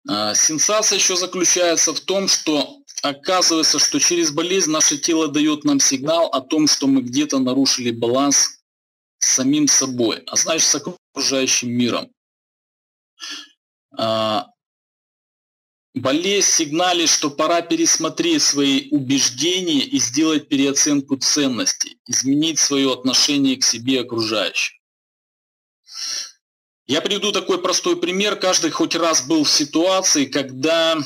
А, 0.07 0.35
сенсация 0.35 0.97
еще 0.97 1.17
заключается 1.17 1.95
в 1.95 2.01
том, 2.01 2.29
что 2.29 2.83
оказывается, 3.03 3.79
что 3.79 3.99
через 3.99 4.31
болезнь 4.31 4.71
наше 4.71 4.99
тело 4.99 5.29
дает 5.29 5.65
нам 5.65 5.81
сигнал 5.81 6.27
о 6.27 6.41
том, 6.41 6.67
что 6.67 6.87
мы 6.87 7.03
где-то 7.03 7.39
нарушили 7.39 7.91
баланс 7.91 8.58
с 9.19 9.35
самим 9.35 9.69
собой, 9.69 10.23
а 10.27 10.37
значит 10.37 10.69
с 10.69 10.75
окружающим 10.75 11.71
миром. 11.71 12.11
А, 13.97 14.47
болезнь 15.95 16.49
сигналит, 16.49 17.09
что 17.09 17.31
пора 17.31 17.63
пересмотреть 17.63 18.43
свои 18.43 18.89
убеждения 18.91 19.81
и 19.81 19.99
сделать 19.99 20.49
переоценку 20.49 21.17
ценностей, 21.17 21.99
изменить 22.07 22.59
свое 22.59 22.93
отношение 22.93 23.57
к 23.57 23.65
себе 23.65 23.95
и 23.95 24.03
окружающим. 24.03 24.79
Я 26.87 27.03
приведу 27.03 27.33
такой 27.33 27.61
простой 27.61 28.01
пример. 28.01 28.37
Каждый 28.37 28.71
хоть 28.71 28.95
раз 28.95 29.27
был 29.27 29.45
в 29.45 29.51
ситуации, 29.51 30.25
когда 30.25 30.99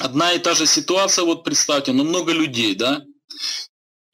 одна 0.00 0.32
и 0.32 0.38
та 0.40 0.54
же 0.54 0.66
ситуация, 0.66 1.24
вот 1.24 1.44
представьте, 1.44 1.92
но 1.92 2.02
много 2.02 2.32
людей, 2.32 2.74
да, 2.74 3.04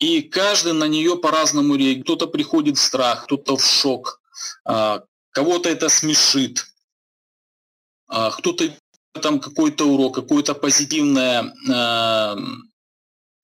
и 0.03 0.21
каждый 0.21 0.73
на 0.73 0.89
нее 0.89 1.17
по-разному 1.17 1.77
реагирует. 1.77 2.05
Кто-то 2.05 2.27
приходит 2.27 2.77
в 2.77 2.83
страх, 2.83 3.25
кто-то 3.25 3.57
в 3.57 3.65
шок, 3.65 4.21
а, 4.65 5.05
кого-то 5.31 5.69
это 5.69 5.89
смешит, 5.89 6.67
а, 8.09 8.33
кто-то 8.33 8.77
там 9.23 9.39
какой-то 9.39 9.85
урок, 9.85 10.17
какое-то 10.17 10.55
позитивное 10.55 11.55
а, 11.71 12.37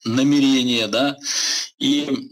намерение, 0.03 0.87
да, 0.87 1.15
и 1.77 2.29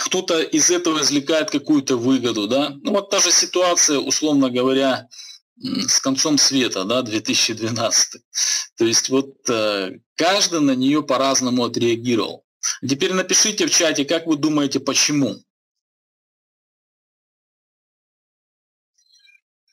кто-то 0.00 0.42
из 0.42 0.70
этого 0.70 1.00
извлекает 1.02 1.52
какую-то 1.52 1.96
выгоду, 1.96 2.48
да. 2.48 2.70
Ну 2.82 2.90
вот 2.90 3.10
та 3.10 3.20
же 3.20 3.30
ситуация, 3.30 4.00
условно 4.00 4.50
говоря, 4.50 5.08
с 5.56 6.00
концом 6.00 6.38
света, 6.38 6.82
да, 6.82 7.02
2012. 7.02 8.20
То 8.76 8.84
есть 8.84 9.08
вот 9.08 9.36
э, 9.48 10.00
каждый 10.16 10.60
на 10.60 10.74
нее 10.74 11.04
по-разному 11.04 11.64
отреагировал. 11.64 12.43
Теперь 12.86 13.12
напишите 13.12 13.66
в 13.66 13.70
чате, 13.70 14.04
как 14.04 14.26
вы 14.26 14.36
думаете, 14.36 14.80
почему. 14.80 15.36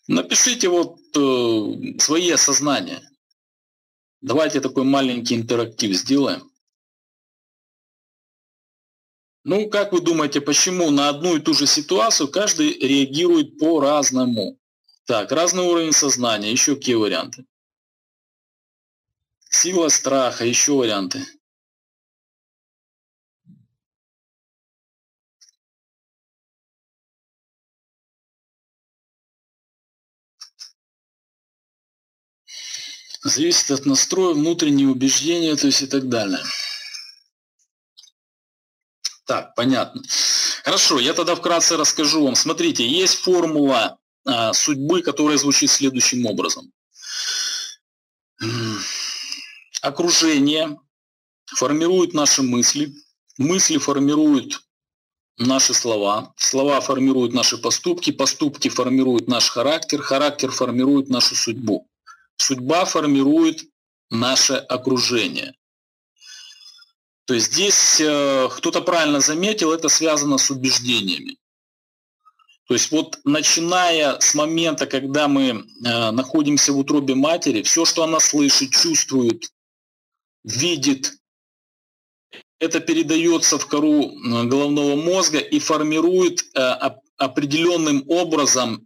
Напишите 0.07 0.67
вот 0.67 0.97
э, 1.15 1.99
свои 1.99 2.31
осознания. 2.31 3.01
Давайте 4.19 4.59
такой 4.59 4.83
маленький 4.83 5.35
интерактив 5.35 5.95
сделаем. 5.95 6.51
Ну, 9.43 9.69
как 9.69 9.91
вы 9.91 10.01
думаете, 10.01 10.39
почему 10.39 10.91
на 10.91 11.09
одну 11.09 11.37
и 11.37 11.39
ту 11.39 11.53
же 11.53 11.65
ситуацию 11.65 12.29
каждый 12.29 12.77
реагирует 12.77 13.57
по-разному? 13.57 14.59
Так, 15.05 15.31
разный 15.31 15.63
уровень 15.63 15.93
сознания, 15.93 16.51
еще 16.51 16.75
какие 16.75 16.95
варианты? 16.95 17.45
Сила 19.49 19.89
страха, 19.89 20.45
еще 20.45 20.73
варианты. 20.73 21.25
Зависит 33.23 33.69
от 33.69 33.85
настроя, 33.85 34.33
внутренние 34.33 34.87
убеждения, 34.87 35.55
то 35.55 35.67
есть 35.67 35.81
и 35.83 35.87
так 35.87 36.09
далее. 36.09 36.43
Так, 39.25 39.53
понятно. 39.55 40.01
Хорошо, 40.63 40.99
я 40.99 41.13
тогда 41.13 41.35
вкратце 41.35 41.77
расскажу 41.77 42.23
вам. 42.23 42.35
Смотрите, 42.35 42.87
есть 42.87 43.15
формула 43.15 43.99
а, 44.25 44.53
судьбы, 44.53 45.01
которая 45.03 45.37
звучит 45.37 45.69
следующим 45.69 46.25
образом. 46.25 46.71
Окружение 49.81 50.79
формирует 51.45 52.13
наши 52.13 52.41
мысли, 52.41 52.93
мысли 53.37 53.77
формируют 53.77 54.63
наши 55.37 55.73
слова, 55.73 56.33
слова 56.37 56.81
формируют 56.81 57.33
наши 57.33 57.57
поступки, 57.57 58.11
поступки 58.11 58.69
формируют 58.69 59.27
наш 59.27 59.49
характер, 59.49 60.01
характер 60.01 60.51
формирует 60.51 61.09
нашу 61.09 61.35
судьбу. 61.35 61.87
Судьба 62.41 62.85
формирует 62.85 63.63
наше 64.09 64.55
окружение. 64.55 65.53
То 67.25 67.35
есть 67.35 67.53
здесь 67.53 68.01
э, 68.01 68.49
кто-то 68.51 68.81
правильно 68.81 69.19
заметил, 69.19 69.71
это 69.71 69.89
связано 69.89 70.37
с 70.37 70.49
убеждениями. 70.49 71.37
То 72.67 72.73
есть 72.73 72.91
вот 72.91 73.19
начиная 73.25 74.19
с 74.19 74.33
момента, 74.33 74.87
когда 74.87 75.27
мы 75.27 75.49
э, 75.85 76.11
находимся 76.11 76.73
в 76.73 76.79
утробе 76.79 77.13
матери, 77.13 77.61
все, 77.61 77.85
что 77.85 78.03
она 78.03 78.19
слышит, 78.19 78.71
чувствует, 78.71 79.45
видит, 80.43 81.13
это 82.59 82.79
передается 82.79 83.59
в 83.59 83.67
кору 83.67 84.09
э, 84.09 84.43
головного 84.45 84.95
мозга 84.95 85.37
и 85.37 85.59
формирует 85.59 86.43
определенным 87.17 88.03
образом 88.07 88.83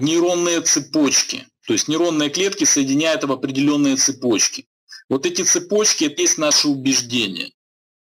нейронные 0.00 0.60
цепочки. 0.60 1.46
То 1.66 1.72
есть 1.72 1.88
нейронные 1.88 2.30
клетки 2.30 2.64
соединяют 2.64 3.24
в 3.24 3.32
определенные 3.32 3.96
цепочки. 3.96 4.66
Вот 5.08 5.26
эти 5.26 5.42
цепочки– 5.42 6.04
это 6.06 6.22
есть 6.22 6.38
наши 6.38 6.68
убеждения. 6.68 7.52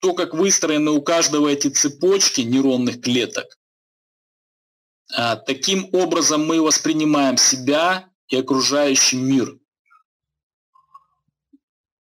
То, 0.01 0.15
как 0.15 0.35
выстроены 0.35 0.91
у 0.93 1.03
каждого 1.03 1.49
эти 1.49 1.69
цепочки 1.69 2.43
нейронных 2.43 3.01
клеток, 3.01 3.59
а, 5.15 5.37
таким 5.37 5.89
образом 5.93 6.47
мы 6.47 6.61
воспринимаем 6.61 7.37
себя 7.37 8.09
и 8.29 8.37
окружающий 8.37 9.17
мир. 9.17 9.59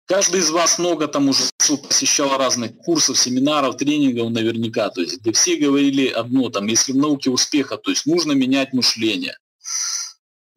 Каждый 0.05 0.39
из 0.39 0.49
вас 0.49 0.79
много 0.79 1.07
там 1.07 1.29
уже 1.29 1.43
посещал 1.87 2.37
разных 2.37 2.77
курсов, 2.77 3.19
семинаров, 3.19 3.75
тренингов 3.75 4.29
наверняка, 4.31 4.89
то 4.89 5.01
есть 5.01 5.19
где 5.19 5.33
все 5.33 5.57
говорили 5.57 6.07
одно, 6.07 6.49
там, 6.49 6.65
если 6.67 6.93
в 6.93 6.97
науке 6.97 7.29
успеха, 7.29 7.77
то 7.77 7.91
есть 7.91 8.05
нужно 8.05 8.31
менять 8.31 8.73
мышление. 8.73 9.37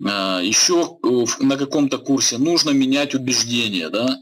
А, 0.05 0.41
Еще 0.41 0.99
э, 1.03 1.45
на 1.45 1.57
каком-то 1.57 1.99
курсе 1.99 2.39
нужно 2.39 2.71
менять 2.71 3.15
убеждения, 3.15 3.91
да, 3.91 4.19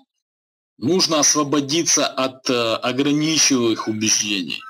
нужно 0.79 1.20
освободиться 1.20 2.07
от 2.07 2.48
э, 2.51 2.74
ограничивающих 2.74 3.88
убеждений. 3.88 4.61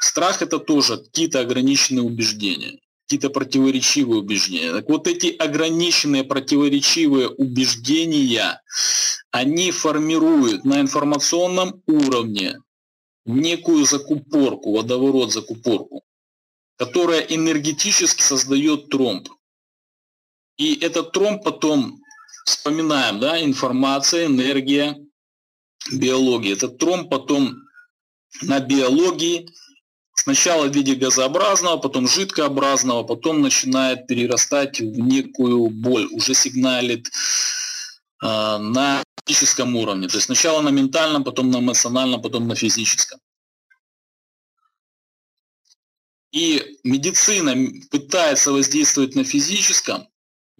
Страх– 0.00 0.42
это 0.42 0.58
тоже 0.58 0.98
какие-то 0.98 1.40
ограниченные 1.40 2.02
убеждения, 2.02 2.78
какие-то 3.06 3.30
противоречивые 3.30 4.20
убеждения. 4.20 4.72
Так 4.72 4.88
вот 4.88 5.06
эти 5.06 5.28
ограниченные 5.36 6.24
противоречивые 6.24 7.28
убеждения, 7.28 8.60
они 9.30 9.70
формируют 9.70 10.64
на 10.64 10.80
информационном 10.80 11.82
уровне 11.86 12.58
некую 13.26 13.84
закупорку, 13.84 14.72
водоворот 14.72 15.32
закупорку, 15.32 16.02
которая 16.76 17.20
энергетически 17.20 18.22
создает 18.22 18.88
тромб. 18.88 19.28
И 20.60 20.74
этот 20.74 21.12
тромб 21.12 21.42
потом, 21.42 22.02
вспоминаем, 22.44 23.18
да, 23.18 23.42
информация, 23.42 24.26
энергия, 24.26 24.94
биологии. 25.90 26.52
Этот 26.52 26.76
тромб 26.76 27.08
потом 27.08 27.62
на 28.42 28.60
биологии 28.60 29.48
сначала 30.12 30.66
в 30.66 30.74
виде 30.74 30.96
газообразного, 30.96 31.78
потом 31.78 32.06
жидкообразного, 32.06 33.04
потом 33.04 33.40
начинает 33.40 34.06
перерастать 34.06 34.80
в 34.80 34.98
некую 34.98 35.70
боль, 35.70 36.06
уже 36.12 36.34
сигналит 36.34 37.06
э, 38.22 38.26
на 38.26 39.02
физическом 39.24 39.74
уровне. 39.76 40.08
То 40.08 40.16
есть 40.16 40.26
сначала 40.26 40.60
на 40.60 40.68
ментальном, 40.68 41.24
потом 41.24 41.50
на 41.50 41.60
эмоциональном, 41.60 42.20
потом 42.20 42.46
на 42.46 42.54
физическом. 42.54 43.18
И 46.32 46.78
медицина 46.84 47.56
пытается 47.90 48.52
воздействовать 48.52 49.14
на 49.14 49.24
физическом, 49.24 50.09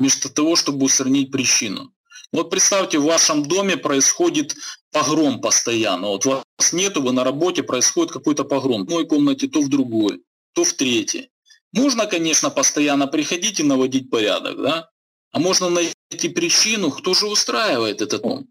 вместо 0.01 0.31
того, 0.31 0.57
чтобы 0.57 0.87
устранить 0.87 1.31
причину. 1.31 1.93
Вот 2.33 2.51
представьте, 2.51 2.99
в 2.99 3.05
вашем 3.05 3.47
доме 3.47 3.77
происходит 3.77 4.57
погром 4.91 5.41
постоянно. 5.41 6.09
Вот 6.09 6.25
вас 6.25 6.73
нету, 6.73 7.03
вы 7.03 7.13
на 7.13 7.23
работе, 7.23 7.63
происходит 7.63 8.13
какой-то 8.13 8.45
погром. 8.45 8.81
В 8.81 8.85
одной 8.85 9.07
комнате, 9.07 9.47
то 9.47 9.61
в 9.61 9.69
другой, 9.69 10.23
то 10.55 10.65
в 10.65 10.73
третьей. 10.73 11.31
Можно, 11.73 12.07
конечно, 12.07 12.51
постоянно 12.51 13.07
приходить 13.07 13.61
и 13.61 13.63
наводить 13.63 14.11
порядок, 14.11 14.63
да? 14.63 14.91
А 15.33 15.39
можно 15.39 15.69
найти 15.69 16.29
причину, 16.29 16.91
кто 16.91 17.15
же 17.15 17.27
устраивает 17.27 18.01
этот 18.01 18.23
дом. 18.23 18.49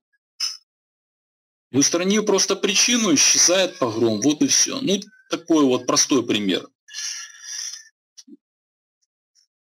И 1.71 1.77
устранив 1.77 2.25
просто 2.25 2.55
причину, 2.55 3.13
исчезает 3.15 3.79
погром. 3.79 4.21
Вот 4.21 4.41
и 4.41 4.47
все. 4.47 4.79
Ну, 4.81 4.99
такой 5.29 5.63
вот 5.63 5.87
простой 5.87 6.25
пример. 6.25 6.67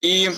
И 0.02 0.30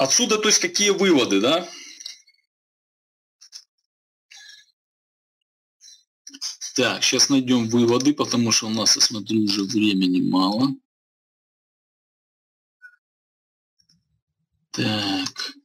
Отсюда, 0.00 0.38
то 0.38 0.48
есть, 0.48 0.60
какие 0.60 0.88
выводы, 0.88 1.42
да? 1.42 1.68
Так, 6.74 7.04
сейчас 7.04 7.28
найдем 7.28 7.68
выводы, 7.68 8.14
потому 8.14 8.50
что 8.50 8.68
у 8.68 8.70
нас, 8.70 8.96
я 8.96 9.02
смотрю, 9.02 9.42
уже 9.44 9.64
времени 9.64 10.26
мало. 10.26 10.70
Так. 14.72 15.56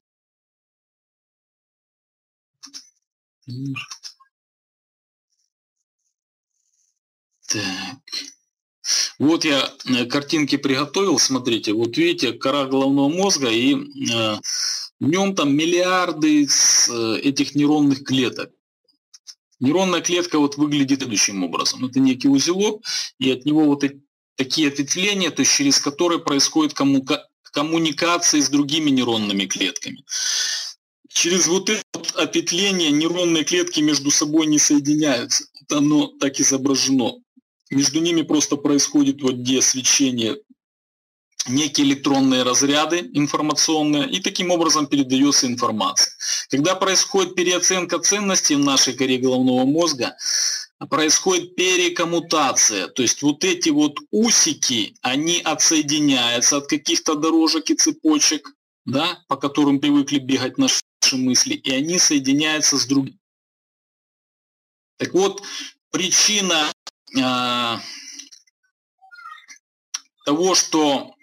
Так. 7.48 8.35
Вот 9.20 9.46
я 9.46 9.72
э, 9.86 10.06
картинки 10.06 10.58
приготовил, 10.58 11.20
смотрите, 11.20 11.74
вот 11.74 11.98
видите, 11.98 12.34
кора 12.34 12.66
головного 12.66 13.10
мозга, 13.10 13.50
и 13.50 13.76
э, 13.76 14.38
в 15.00 15.08
нем 15.08 15.36
там 15.36 15.56
миллиарды 15.56 16.46
э, 16.46 17.18
этих 17.24 17.56
нейронных 17.56 18.04
клеток. 18.04 18.52
Нейронная 19.60 20.02
клетка 20.02 20.38
вот 20.38 20.58
выглядит 20.58 21.00
следующим 21.00 21.44
образом. 21.44 21.86
Это 21.86 22.00
некий 22.00 22.28
узелок, 22.28 22.84
и 23.20 23.32
от 23.32 23.46
него 23.46 23.66
вот 23.66 23.86
такие 24.36 24.68
ответвления, 24.68 25.32
то 25.32 25.42
есть 25.42 25.54
через 25.54 25.80
которые 25.80 26.20
происходит 26.20 26.74
коммука 26.74 27.28
коммуникации 27.56 28.42
с 28.42 28.50
другими 28.50 28.90
нейронными 28.90 29.46
клетками. 29.46 30.04
Через 31.08 31.48
вот 31.48 31.70
это 31.70 31.84
вот 31.94 32.12
ответвление 32.16 32.92
нейронные 32.92 33.46
клетки 33.46 33.80
между 33.80 34.12
собой 34.12 34.48
не 34.48 34.60
соединяются. 34.60 35.46
Это 35.62 35.78
оно 35.78 36.08
так 36.08 36.38
изображено. 36.42 37.14
Между 37.76 38.00
ними 38.00 38.22
просто 38.22 38.56
происходит 38.56 39.22
вот 39.22 39.36
где 39.36 39.62
свечение 39.62 40.38
некие 41.50 41.86
электронные 41.86 42.44
разряды 42.44 43.12
информационные, 43.14 44.10
и 44.10 44.22
таким 44.22 44.50
образом 44.50 44.88
передается 44.88 45.46
информация. 45.46 46.14
Когда 46.50 46.76
происходит 46.76 47.36
переоценка 47.36 48.00
ценностей 48.00 48.56
в 48.56 48.60
нашей 48.60 48.94
коре 48.94 49.18
головного 49.18 49.66
мозга, 49.66 50.16
происходит 50.90 51.58
перекоммутация, 51.58 52.88
то 52.88 53.02
есть 53.02 53.22
вот 53.22 53.44
эти 53.44 53.72
вот 53.72 54.00
усики, 54.10 54.96
они 55.02 55.42
отсоединяются 55.44 56.58
от 56.58 56.68
каких-то 56.68 57.16
дорожек 57.16 57.70
и 57.72 57.76
цепочек, 57.76 58.54
да, 58.86 59.22
по 59.28 59.36
которым 59.36 59.82
привыкли 59.82 60.20
бегать 60.20 60.58
наши 60.58 60.82
мысли, 61.12 61.56
и 61.56 61.72
они 61.72 62.00
соединяются 62.00 62.78
с 62.78 62.86
другими. 62.86 63.20
Так 64.98 65.14
вот, 65.14 65.44
причина 65.92 66.72
э, 67.18 67.78
того, 70.26 70.56
что 70.56 71.16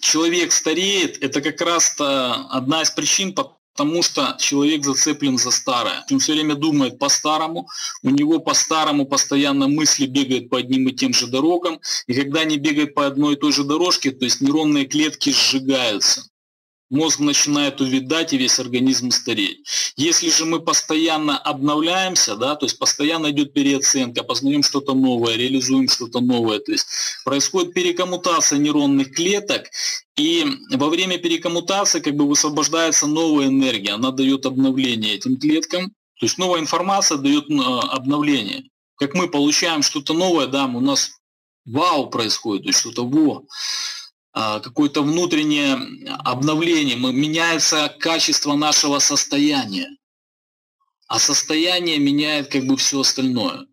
человек 0.00 0.52
стареет, 0.52 1.22
это 1.22 1.40
как 1.40 1.60
раз 1.60 1.96
одна 1.98 2.82
из 2.82 2.90
причин, 2.90 3.34
потому 3.34 4.02
что 4.02 4.36
человек 4.38 4.84
зацеплен 4.84 5.38
за 5.38 5.50
старое. 5.50 6.04
Он 6.10 6.18
все 6.18 6.32
время 6.32 6.54
думает 6.54 6.98
по-старому, 6.98 7.68
у 8.02 8.10
него 8.10 8.38
по-старому 8.38 9.06
постоянно 9.06 9.66
мысли 9.66 10.06
бегают 10.06 10.50
по 10.50 10.58
одним 10.58 10.88
и 10.88 10.92
тем 10.92 11.12
же 11.12 11.26
дорогам, 11.26 11.80
и 12.06 12.14
когда 12.14 12.40
они 12.40 12.58
бегают 12.58 12.94
по 12.94 13.06
одной 13.06 13.34
и 13.34 13.36
той 13.36 13.52
же 13.52 13.64
дорожке, 13.64 14.10
то 14.10 14.24
есть 14.24 14.40
нейронные 14.40 14.84
клетки 14.84 15.30
сжигаются 15.30 16.28
мозг 16.90 17.20
начинает 17.20 17.80
увядать 17.80 18.32
и 18.32 18.36
весь 18.36 18.58
организм 18.58 19.10
стареть. 19.10 19.58
Если 19.96 20.30
же 20.30 20.44
мы 20.44 20.60
постоянно 20.60 21.38
обновляемся, 21.38 22.36
да, 22.36 22.56
то 22.56 22.66
есть 22.66 22.78
постоянно 22.78 23.30
идет 23.30 23.52
переоценка, 23.52 24.22
познаем 24.22 24.62
что-то 24.62 24.94
новое, 24.94 25.36
реализуем 25.36 25.88
что-то 25.88 26.20
новое, 26.20 26.60
то 26.60 26.72
есть 26.72 26.86
происходит 27.24 27.74
перекоммутация 27.74 28.58
нейронных 28.58 29.12
клеток, 29.12 29.64
и 30.16 30.46
во 30.70 30.88
время 30.88 31.18
перекоммутации 31.18 32.00
как 32.00 32.14
бы 32.14 32.28
высвобождается 32.28 33.06
новая 33.06 33.46
энергия, 33.46 33.92
она 33.92 34.10
дает 34.10 34.46
обновление 34.46 35.14
этим 35.14 35.38
клеткам, 35.38 35.90
то 36.20 36.26
есть 36.26 36.38
новая 36.38 36.60
информация 36.60 37.18
дает 37.18 37.50
э, 37.50 37.54
обновление. 37.54 38.64
Как 38.96 39.14
мы 39.14 39.28
получаем 39.28 39.82
что-то 39.82 40.14
новое, 40.14 40.46
да, 40.46 40.66
у 40.66 40.80
нас 40.80 41.10
вау 41.66 42.08
происходит, 42.10 42.62
то 42.62 42.68
есть 42.68 42.80
что-то 42.80 43.06
во. 43.06 43.44
А, 44.36 44.58
какое-то 44.58 45.02
внутреннее 45.02 45.74
обновление, 46.24 46.96
меняется 46.96 47.88
качество 48.00 48.56
нашего 48.56 48.98
состояния, 48.98 49.96
а 51.06 51.20
состояние 51.20 51.98
меняет 51.98 52.50
как 52.50 52.66
бы 52.66 52.76
все 52.76 53.00
остальное. 53.00 53.68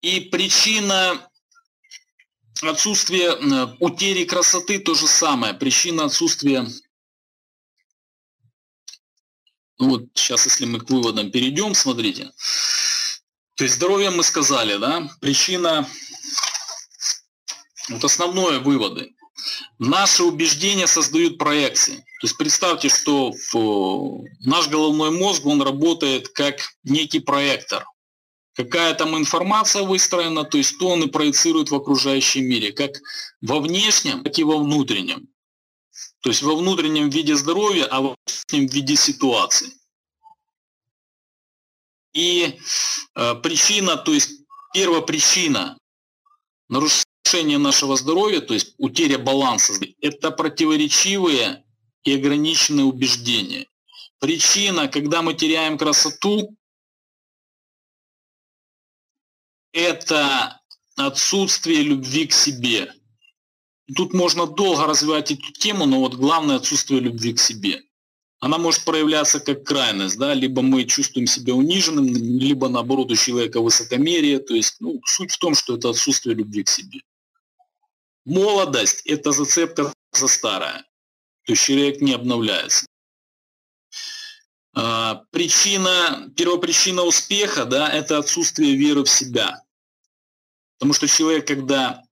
И 0.00 0.20
причина 0.20 1.30
отсутствия 2.62 3.32
утери 3.78 4.24
красоты 4.24 4.78
то 4.78 4.94
же 4.94 5.06
самое. 5.06 5.52
Причина 5.52 6.06
отсутствия 6.06 6.66
ну 9.78 9.88
вот 9.88 10.04
сейчас, 10.14 10.44
если 10.46 10.64
мы 10.64 10.80
к 10.80 10.88
выводам 10.88 11.30
перейдем, 11.30 11.74
смотрите. 11.74 12.32
То 13.56 13.64
есть 13.64 13.76
здоровье 13.76 14.10
мы 14.10 14.22
сказали, 14.22 14.76
да? 14.76 15.10
Причина 15.20 15.86
вот 17.90 18.04
основное 18.04 18.60
выводы. 18.60 19.12
Наши 19.78 20.22
убеждения 20.22 20.86
создают 20.86 21.38
проекции. 21.38 21.96
То 21.96 22.26
есть 22.26 22.36
представьте, 22.36 22.88
что 22.88 23.32
в, 23.52 24.24
наш 24.40 24.68
головной 24.68 25.10
мозг, 25.10 25.46
он 25.46 25.62
работает 25.62 26.28
как 26.28 26.56
некий 26.84 27.20
проектор. 27.20 27.84
Какая 28.54 28.92
там 28.94 29.16
информация 29.16 29.82
выстроена, 29.82 30.44
то 30.44 30.58
есть 30.58 30.78
то 30.78 30.88
он 30.88 31.04
и 31.04 31.06
проецирует 31.06 31.70
в 31.70 31.74
окружающем 31.74 32.44
мире, 32.44 32.72
как 32.72 32.90
во 33.40 33.60
внешнем, 33.60 34.22
так 34.22 34.38
и 34.38 34.44
во 34.44 34.58
внутреннем. 34.58 35.28
То 36.20 36.28
есть 36.28 36.42
во 36.42 36.54
внутреннем 36.54 37.08
виде 37.08 37.34
здоровья, 37.34 37.86
а 37.86 38.02
во 38.02 38.16
внешнем 38.26 38.66
виде 38.66 38.96
ситуации. 38.96 39.72
И 42.12 42.58
э, 43.14 43.34
причина, 43.36 43.96
то 43.96 44.12
есть 44.12 44.30
первопричина 44.74 45.78
нарушения 46.68 47.09
нарушение 47.30 47.58
нашего 47.58 47.96
здоровья, 47.96 48.40
то 48.40 48.54
есть 48.54 48.74
утеря 48.78 49.18
баланса, 49.18 49.72
это 50.00 50.32
противоречивые 50.32 51.64
и 52.02 52.14
ограниченные 52.14 52.84
убеждения. 52.84 53.66
Причина, 54.18 54.88
когда 54.88 55.22
мы 55.22 55.34
теряем 55.34 55.78
красоту, 55.78 56.56
это 59.72 60.60
отсутствие 60.96 61.82
любви 61.82 62.26
к 62.26 62.32
себе. 62.32 62.92
Тут 63.94 64.12
можно 64.12 64.46
долго 64.46 64.86
развивать 64.86 65.30
эту 65.30 65.52
тему, 65.52 65.86
но 65.86 66.00
вот 66.00 66.14
главное 66.14 66.56
отсутствие 66.56 67.00
любви 67.00 67.34
к 67.34 67.40
себе. 67.40 67.80
Она 68.40 68.58
может 68.58 68.84
проявляться 68.84 69.38
как 69.38 69.64
крайность, 69.64 70.18
да, 70.18 70.34
либо 70.34 70.62
мы 70.62 70.84
чувствуем 70.84 71.28
себя 71.28 71.54
униженным, 71.54 72.06
либо 72.06 72.68
наоборот 72.68 73.12
у 73.12 73.16
человека 73.16 73.60
высокомерие. 73.60 74.40
То 74.40 74.54
есть 74.54 74.76
ну, 74.80 75.00
суть 75.04 75.30
в 75.30 75.38
том, 75.38 75.54
что 75.54 75.76
это 75.76 75.90
отсутствие 75.90 76.34
любви 76.34 76.64
к 76.64 76.68
себе. 76.68 77.00
Молодость– 78.30 79.02
это 79.06 79.32
зацепка 79.32 79.92
за 80.12 80.28
старое. 80.28 80.84
То 81.46 81.52
есть 81.52 81.64
человек 81.64 82.00
не 82.00 82.12
обновляется. 82.12 82.86
А, 84.72 85.24
причина, 85.32 86.30
первопричина 86.36 87.02
успеха, 87.02 87.64
да, 87.64 87.88
это 87.88 88.18
отсутствие 88.18 88.76
веры 88.76 89.02
в 89.02 89.10
себя. 89.10 89.64
Потому 90.78 90.92
что 90.92 91.08
человек, 91.08 91.48
когда 91.48 92.04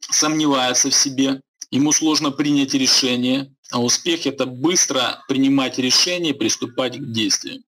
сомневается 0.00 0.90
в 0.90 0.94
себе, 0.94 1.40
ему 1.70 1.92
сложно 1.92 2.30
принять 2.30 2.74
решение, 2.74 3.50
а 3.70 3.80
успех– 3.80 4.26
это 4.26 4.44
быстро 4.44 5.24
принимать 5.28 5.78
решение 5.78 6.34
приступать 6.34 6.98
к 6.98 7.10
действию. 7.10 7.62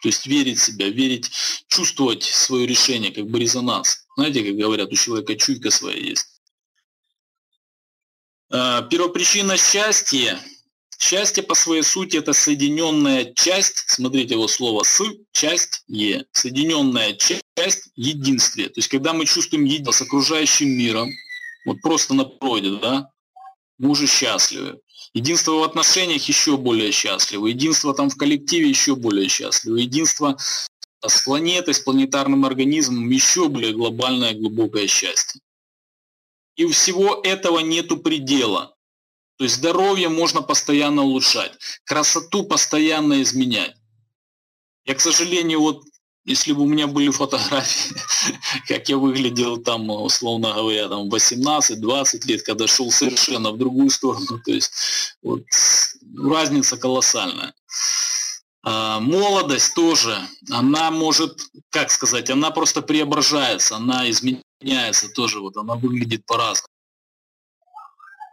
То 0.00 0.08
есть 0.08 0.26
верить 0.26 0.58
в 0.58 0.64
себя, 0.64 0.88
верить, 0.88 1.30
чувствовать 1.68 2.22
свое 2.22 2.66
решение, 2.66 3.12
как 3.12 3.26
бы 3.26 3.38
резонанс. 3.38 4.06
Знаете, 4.16 4.42
как 4.42 4.56
говорят, 4.56 4.90
у 4.90 4.96
человека 4.96 5.36
чуйка 5.36 5.70
своя 5.70 5.98
есть. 5.98 6.33
Э, 8.54 8.82
первопричина 8.88 9.56
счастья. 9.56 10.38
Счастье 10.96 11.42
по 11.42 11.56
своей 11.56 11.82
сути 11.82 12.18
это 12.18 12.32
соединенная 12.32 13.34
часть, 13.34 13.82
смотрите 13.88 14.34
его 14.34 14.46
слово 14.46 14.84
«с», 14.84 15.02
часть 15.32 15.82
«е», 15.88 16.24
соединенная 16.30 17.14
часть 17.14 17.88
единствия. 17.96 18.66
То 18.66 18.74
есть 18.76 18.88
когда 18.88 19.12
мы 19.12 19.26
чувствуем 19.26 19.64
единство 19.64 19.90
с 19.90 20.02
окружающим 20.02 20.68
миром, 20.68 21.10
вот 21.66 21.80
просто 21.82 22.14
на 22.14 22.24
природе, 22.24 22.78
да, 22.80 23.10
мы 23.78 23.90
уже 23.90 24.06
счастливы. 24.06 24.78
Единство 25.14 25.52
в 25.52 25.64
отношениях 25.64 26.22
еще 26.28 26.56
более 26.56 26.92
счастливы. 26.92 27.50
Единство 27.50 27.92
там 27.92 28.08
в 28.08 28.16
коллективе 28.16 28.68
еще 28.68 28.94
более 28.94 29.28
счастливы. 29.28 29.80
Единство 29.80 30.38
с 31.04 31.22
планетой, 31.24 31.74
с 31.74 31.80
планетарным 31.80 32.44
организмом 32.44 33.10
еще 33.10 33.48
более 33.48 33.72
глобальное 33.72 34.32
глубокое 34.32 34.86
счастье. 34.86 35.40
И 36.56 36.64
у 36.64 36.70
всего 36.70 37.20
этого 37.22 37.60
нету 37.60 37.96
предела. 37.96 38.74
То 39.36 39.44
есть 39.44 39.56
здоровье 39.56 40.08
можно 40.08 40.42
постоянно 40.42 41.02
улучшать, 41.02 41.52
красоту 41.84 42.44
постоянно 42.44 43.20
изменять. 43.22 43.74
Я, 44.84 44.94
к 44.94 45.00
сожалению, 45.00 45.60
вот 45.60 45.82
если 46.24 46.52
бы 46.52 46.62
у 46.62 46.68
меня 46.68 46.86
были 46.86 47.10
фотографии, 47.10 47.94
как 48.68 48.88
я 48.88 48.96
выглядел 48.96 49.58
там, 49.58 49.90
условно 49.90 50.52
говоря, 50.52 50.88
там 50.88 51.08
18-20 51.10 52.26
лет, 52.26 52.42
когда 52.42 52.66
шел 52.66 52.90
совершенно 52.90 53.50
в 53.50 53.58
другую 53.58 53.90
сторону, 53.90 54.40
то 54.44 54.52
есть 54.52 54.72
вот, 55.22 55.42
разница 56.16 56.76
колоссальная. 56.76 57.54
А, 58.62 59.00
молодость 59.00 59.74
тоже, 59.74 60.18
она 60.50 60.90
может, 60.90 61.38
как 61.70 61.90
сказать, 61.90 62.30
она 62.30 62.50
просто 62.50 62.80
преображается, 62.80 63.76
она 63.76 64.08
изменяется 64.08 64.44
тоже, 65.14 65.40
вот 65.40 65.56
она 65.56 65.74
выглядит 65.74 66.26
по-разному. 66.26 66.68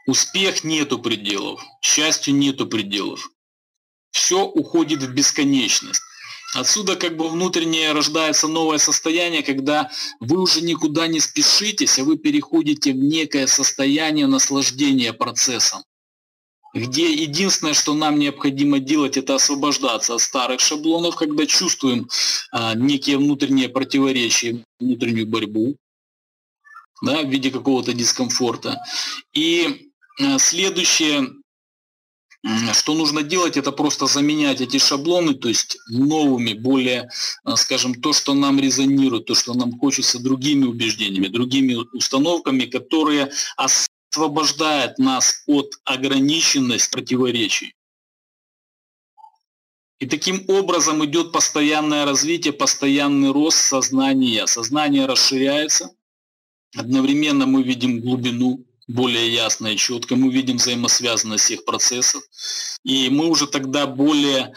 Успех 0.08 0.64
нету 0.64 1.00
пределов, 1.00 1.64
счастью 1.82 2.36
нету 2.36 2.68
пределов. 2.68 3.30
Все 4.12 4.44
уходит 4.44 5.04
в 5.04 5.14
бесконечность. 5.14 6.02
Отсюда 6.54 6.98
как 6.98 7.16
бы 7.16 7.30
внутреннее 7.30 7.94
рождается 7.94 8.48
новое 8.48 8.78
состояние, 8.78 9.42
когда 9.42 9.90
вы 10.20 10.42
уже 10.42 10.62
никуда 10.62 11.08
не 11.08 11.22
спешитесь, 11.22 11.98
а 11.98 12.04
вы 12.04 12.18
переходите 12.18 12.92
в 12.92 12.98
некое 12.98 13.48
состояние 13.48 14.28
наслаждения 14.28 15.14
процессом 15.14 15.84
где 16.74 17.12
единственное, 17.12 17.74
что 17.74 17.94
нам 17.94 18.18
необходимо 18.18 18.80
делать, 18.80 19.18
это 19.18 19.36
освобождаться 19.36 20.16
от 20.16 20.22
старых 20.22 20.62
шаблонов, 20.62 21.16
когда 21.16 21.46
чувствуем 21.46 22.08
а, 22.52 22.76
некие 22.76 23.18
внутренние 23.18 23.70
противоречия, 23.70 24.64
внутреннюю 24.80 25.28
борьбу 25.28 25.76
да, 27.02 27.22
в 27.22 27.30
виде 27.30 27.52
какого-то 27.52 27.94
дискомфорта. 27.94 28.82
И 29.34 29.92
а, 30.20 30.40
следующее, 30.40 31.30
что 32.74 32.94
нужно 32.94 33.24
делать, 33.24 33.58
это 33.58 33.72
просто 33.72 34.06
заменять 34.06 34.62
эти 34.62 34.78
шаблоны, 34.78 35.34
то 35.34 35.48
есть 35.48 35.78
новыми, 35.90 36.54
более, 36.54 37.10
а, 37.44 37.56
скажем, 37.56 37.96
то, 37.96 38.14
что 38.14 38.34
нам 38.34 38.60
резонирует, 38.60 39.26
то, 39.26 39.36
что 39.36 39.54
нам 39.54 39.78
хочется 39.80 40.20
другими 40.20 40.66
убеждениями, 40.66 41.28
другими 41.28 41.76
установками, 41.94 42.66
которые 42.66 43.32
освобождает 43.58 44.98
нас 45.00 45.44
от 45.48 45.74
ограниченности 45.86 46.92
противоречий. 46.92 47.74
И 50.00 50.08
таким 50.08 50.46
образом 50.48 51.06
идет 51.06 51.32
постоянное 51.32 52.06
развитие, 52.06 52.54
постоянный 52.54 53.32
рост 53.32 53.60
сознания. 53.60 54.48
Сознание 54.48 55.06
расширяется. 55.06 55.92
Одновременно 56.76 57.46
мы 57.46 57.64
видим 57.64 58.00
глубину 58.00 58.66
более 58.88 59.34
ясно 59.34 59.68
и 59.68 59.78
четко, 59.78 60.16
мы 60.16 60.32
видим 60.32 60.58
взаимосвязанность 60.58 61.46
всех 61.46 61.66
процессов. 61.66 62.24
И 62.84 63.10
мы 63.10 63.28
уже 63.28 63.48
тогда 63.48 63.88
более 63.88 64.54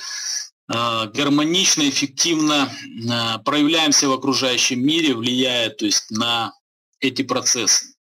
э, 0.69 1.07
гармонично, 1.13 1.89
эффективно 1.89 2.71
э, 2.71 3.39
проявляемся 3.45 4.09
в 4.09 4.13
окружающем 4.13 4.85
мире, 4.85 5.15
влияя 5.15 5.71
то 5.71 5.85
есть, 5.85 6.11
на 6.11 6.53
эти 7.01 7.23
процессы. 7.23 7.95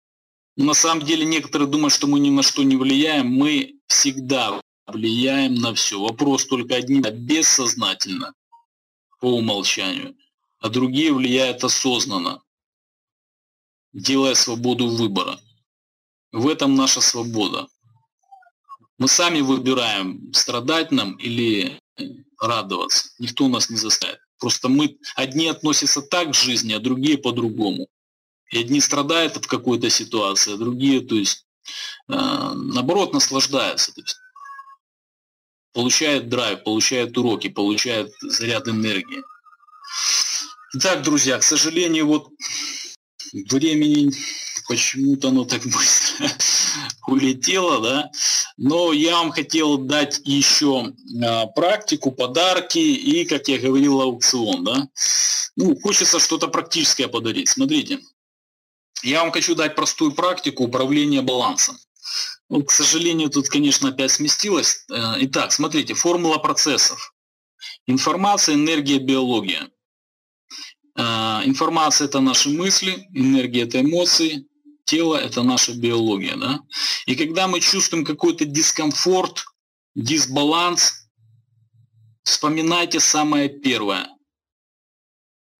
На 0.56 0.74
самом 0.74 1.04
деле 1.04 1.24
некоторые 1.24 1.68
думают, 1.68 1.94
что 1.94 2.06
мы 2.06 2.20
ни 2.20 2.30
на 2.30 2.42
что 2.42 2.62
не 2.62 2.76
влияем. 2.76 3.28
Мы 3.28 3.76
всегда 3.86 4.60
влияем 4.86 5.54
на 5.54 5.74
все. 5.74 5.98
Вопрос 5.98 6.46
только 6.46 6.76
один– 6.76 7.02
бессознательно, 7.12 8.34
по 9.20 9.26
умолчанию, 9.36 10.14
а 10.60 10.68
другие 10.68 11.12
влияют 11.12 11.64
осознанно, 11.64 12.42
делая 13.93 14.34
свободу 14.34 14.88
выбора. 14.88 15.38
В 16.32 16.49
этом 16.49 16.74
наша 16.74 17.01
свобода. 17.01 17.66
Мы 18.99 19.09
сами 19.09 19.40
выбираем, 19.40 20.32
страдать 20.32 20.93
нам 20.93 21.14
или 21.16 21.78
радоваться. 22.40 23.11
Никто 23.18 23.49
нас 23.49 23.68
не 23.70 23.76
заставит. 23.76 24.18
Просто 24.38 24.68
мы 24.68 24.99
одни 25.14 25.47
относятся 25.47 26.03
так 26.03 26.30
к 26.30 26.34
жизни, 26.34 26.72
а 26.72 26.80
другие 26.80 27.18
по-другому. 27.18 27.88
И 28.51 28.59
одни 28.59 28.80
страдают 28.80 29.36
в 29.36 29.47
какой-то 29.47 29.88
ситуации, 29.88 30.55
а 30.55 30.57
другие, 30.57 31.01
то 31.01 31.14
есть, 31.14 31.47
э, 32.09 32.14
наоборот, 32.14 33.12
наслаждаются. 33.12 33.93
То 33.93 34.01
есть, 34.01 34.16
получают 35.72 36.28
драйв, 36.28 36.64
получают 36.64 37.16
уроки, 37.16 37.49
получают 37.49 38.11
заряд 38.20 38.68
энергии. 38.68 39.22
Итак, 40.74 41.03
друзья, 41.03 41.38
к 41.38 41.43
сожалению, 41.43 42.07
вот 42.07 42.28
времени 43.33 44.11
почему-то 44.68 45.28
оно 45.28 45.45
так 45.45 45.62
быстро 45.64 46.28
улетело, 47.07 47.80
да. 47.80 48.11
Но 48.57 48.93
я 48.93 49.16
вам 49.16 49.33
хотел 49.33 49.78
дать 49.78 50.20
еще 50.24 50.93
а, 51.24 51.47
практику, 51.47 52.12
подарки 52.12 52.78
и, 52.78 53.24
как 53.24 53.49
я 53.49 53.59
говорил, 53.59 54.01
аукцион, 54.01 54.64
да. 54.64 54.89
Ну, 55.57 55.76
хочется 55.80 56.18
что-то 56.18 56.49
практическое 56.49 57.09
подарить. 57.09 57.49
Смотрите, 57.49 58.01
я 59.03 59.22
вам 59.22 59.33
хочу 59.33 59.55
дать 59.55 59.74
простую 59.74 60.12
практику 60.12 60.64
управления 60.64 61.22
балансом. 61.22 61.76
Ну, 62.49 62.62
к 62.62 62.70
сожалению, 62.70 63.30
тут, 63.30 63.49
конечно, 63.49 63.89
опять 63.89 64.12
сместилось. 64.12 64.85
Э, 64.91 65.14
итак, 65.20 65.53
смотрите, 65.53 65.95
формула 65.95 66.39
процессов. 66.39 67.14
Информация, 67.87 68.55
энергия, 68.55 68.99
биология. 68.99 69.70
Э, 70.97 71.43
информация– 71.45 72.05
это 72.09 72.20
наши 72.20 72.51
мысли, 72.51 73.07
энергия– 73.12 73.62
это 73.64 73.80
эмоции, 73.80 74.47
тело– 74.84 75.16
это 75.16 75.43
наша 75.43 75.74
биология. 75.74 76.36
Да? 76.36 76.61
И 77.07 77.14
когда 77.14 77.49
мы 77.49 77.61
чувствуем 77.61 78.05
какой-то 78.05 78.45
дискомфорт, 78.45 79.45
дисбаланс, 79.95 81.09
вспоминайте 82.24 83.01
самое 83.01 83.49
первое. 83.49 84.09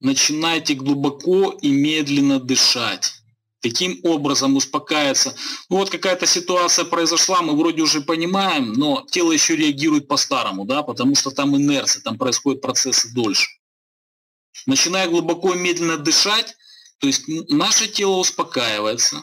Начинайте 0.01 0.75
глубоко 0.75 1.51
и 1.51 1.71
медленно 1.71 2.41
дышать 2.41 3.23
таким 3.63 4.01
образом 4.03 4.57
успокаивается. 4.57 5.35
Ну 5.71 5.77
вот 5.77 5.89
какая-то 5.89 6.27
ситуация 6.27 6.85
произошла, 6.85 7.41
мы 7.41 7.57
вроде 7.57 7.83
уже 7.83 8.03
понимаем, 8.03 8.73
но 8.73 9.07
тело 9.09 9.33
еще 9.33 9.57
реагирует 9.57 10.09
по-старому, 10.09 10.65
да, 10.65 10.83
потому 10.83 11.15
что 11.15 11.31
там 11.31 11.57
инерция, 11.57 12.03
там 12.03 12.19
происходят 12.19 12.61
процессы 12.61 13.15
дольше. 13.15 13.49
Начиная 14.67 15.09
глубоко 15.09 15.55
и 15.55 15.59
медленно 15.59 15.97
дышать, 15.97 16.57
то 16.99 17.07
есть 17.07 17.25
наше 17.27 17.89
тело 17.89 18.17
успокаивается, 18.17 19.23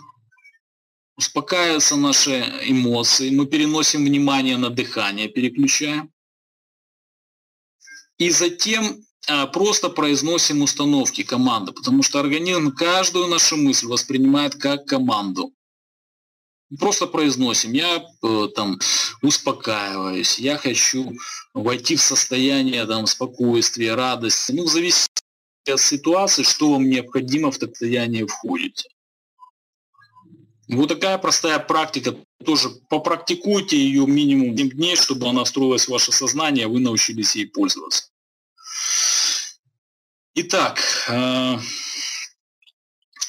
успокаиваются 1.18 1.96
наши 1.96 2.40
эмоции, 2.64 3.30
мы 3.30 3.46
переносим 3.46 4.06
внимание 4.06 4.58
на 4.58 4.70
дыхание, 4.70 5.30
переключаем. 5.30 6.12
И 8.18 8.32
затем 8.32 9.06
а, 9.28 9.48
просто 9.48 9.90
произносим 9.90 10.62
установки, 10.62 11.24
команды, 11.24 11.72
потому 11.72 12.04
что 12.04 12.20
организм 12.20 12.74
каждую 12.76 13.28
нашу 13.28 13.58
мысль 13.58 13.86
воспринимает 13.88 14.56
как 14.56 14.86
команду. 14.86 15.54
Просто 16.80 17.08
произносим, 17.08 17.74
я 17.74 18.06
э, 18.24 18.48
там 18.56 18.80
успокаиваюсь, 19.24 20.38
я 20.38 20.56
хочу 20.58 21.14
войти 21.54 21.96
в 21.96 22.02
состояние 22.02 22.86
там, 22.86 23.08
спокойствия, 23.08 23.96
радости. 23.96 24.52
Ну, 24.52 24.68
зависит 24.68 25.06
от 25.06 25.09
ситуации, 25.78 26.44
что 26.44 26.72
вам 26.74 26.90
необходимо 26.90 27.52
в 27.52 27.56
состояние 27.56 28.26
входите. 28.28 28.90
Вот 30.70 30.88
такая 30.88 31.18
простая 31.18 31.58
практика. 31.60 32.16
Тоже 32.46 32.70
попрактикуйте 32.90 33.76
ее 33.78 34.06
минимум 34.06 34.56
7 34.56 34.70
дней, 34.70 34.96
чтобы 34.96 35.28
она 35.28 35.44
встроилась 35.44 35.86
в 35.86 35.90
ваше 35.90 36.12
сознание, 36.12 36.68
вы 36.68 36.80
научились 36.80 37.36
ей 37.36 37.48
пользоваться. 37.48 38.10
Итак, 40.36 40.80
э, 41.10 41.58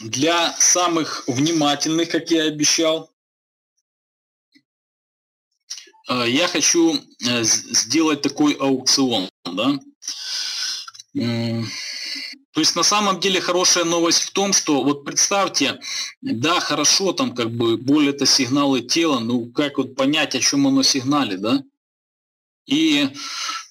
для 0.01 0.53
самых 0.59 1.24
внимательных, 1.26 2.11
как 2.11 2.30
я 2.30 2.45
и 2.45 2.49
обещал, 2.49 3.11
э, 6.09 6.24
я 6.28 6.47
хочу 6.47 6.95
э, 6.95 7.43
сделать 7.43 8.20
такой 8.20 8.53
аукцион. 8.53 9.30
Да? 9.45 9.80
То 12.61 12.62
есть 12.62 12.76
на 12.76 12.82
самом 12.82 13.20
деле 13.20 13.40
хорошая 13.40 13.84
новость 13.84 14.20
в 14.20 14.32
том, 14.32 14.52
что 14.52 14.84
вот 14.84 15.02
представьте, 15.02 15.80
да, 16.20 16.61
хорошо, 16.61 17.14
там 17.14 17.34
как 17.34 17.50
бы 17.50 17.78
боль 17.78 18.11
это 18.11 18.26
сигналы 18.26 18.82
тела, 18.82 19.18
ну 19.18 19.46
как 19.50 19.78
вот 19.78 19.96
понять, 19.96 20.34
о 20.34 20.40
чем 20.40 20.66
оно 20.66 20.82
сигналит, 20.82 21.40
да? 21.40 21.64
И 22.66 23.08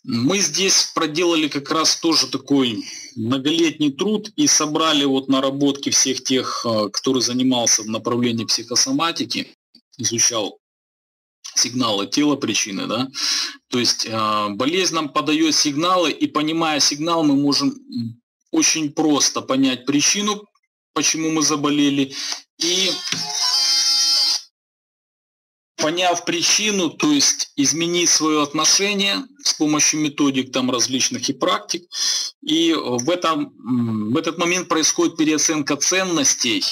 мы 0.04 0.40
здесь 0.40 0.92
проделали 0.96 1.50
как 1.50 1.70
раз 1.70 1.98
тоже 1.98 2.32
такой 2.32 2.84
многолетний 3.16 3.92
труд 3.92 4.32
и 4.36 4.48
собрали 4.48 5.06
вот 5.06 5.28
наработки 5.28 5.92
всех 5.92 6.24
тех, 6.24 6.66
э, 6.66 6.90
кто 6.92 7.20
занимался 7.20 7.84
в 7.84 7.90
направлении 7.90 8.46
психосоматики, 8.46 9.54
изучал 10.00 10.58
сигналы 11.54 12.08
тела 12.08 12.38
причины, 12.38 12.88
да. 12.88 13.08
То 13.70 13.78
есть 13.78 14.08
э, 14.08 14.50
болезнь 14.50 14.96
нам 14.96 15.10
подает 15.10 15.54
сигналы, 15.54 16.10
и 16.10 16.26
понимая 16.26 16.80
сигнал, 16.80 17.24
мы 17.24 17.36
можем 17.36 17.76
очень 18.52 18.92
просто 18.92 19.42
понять 19.42 19.86
причину, 19.86 20.46
почему 20.94 21.32
мы 21.32 21.42
заболели, 21.42 22.14
и 22.58 22.92
поняв 25.78 26.26
причину, 26.26 26.90
то 26.90 27.12
есть 27.12 27.52
изменить 27.56 28.10
свое 28.10 28.44
отношение 28.44 29.26
с 29.44 29.54
помощью 29.54 30.02
методик 30.02 30.52
там 30.52 30.70
различных 30.70 31.30
и 31.30 31.34
практик. 31.34 31.84
И 32.42 32.74
в, 32.74 33.10
этом, 33.10 33.54
в 34.12 34.18
этот 34.18 34.38
момент 34.38 34.68
происходит 34.68 35.18
переоценка 35.18 35.78
ценностей, 35.78 36.64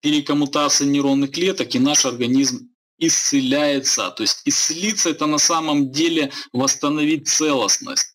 перекоммутация 0.00 0.86
нейронных 0.86 1.30
клеток, 1.30 1.74
и 1.74 1.78
наш 1.78 2.04
организм 2.04 2.68
исцеляется. 2.98 4.10
То 4.10 4.22
есть 4.22 4.42
исцелиться 4.44 5.10
это 5.10 5.26
на 5.26 5.38
самом 5.38 5.90
деле 5.90 6.32
восстановить 6.52 7.28
целостность. 7.28 8.14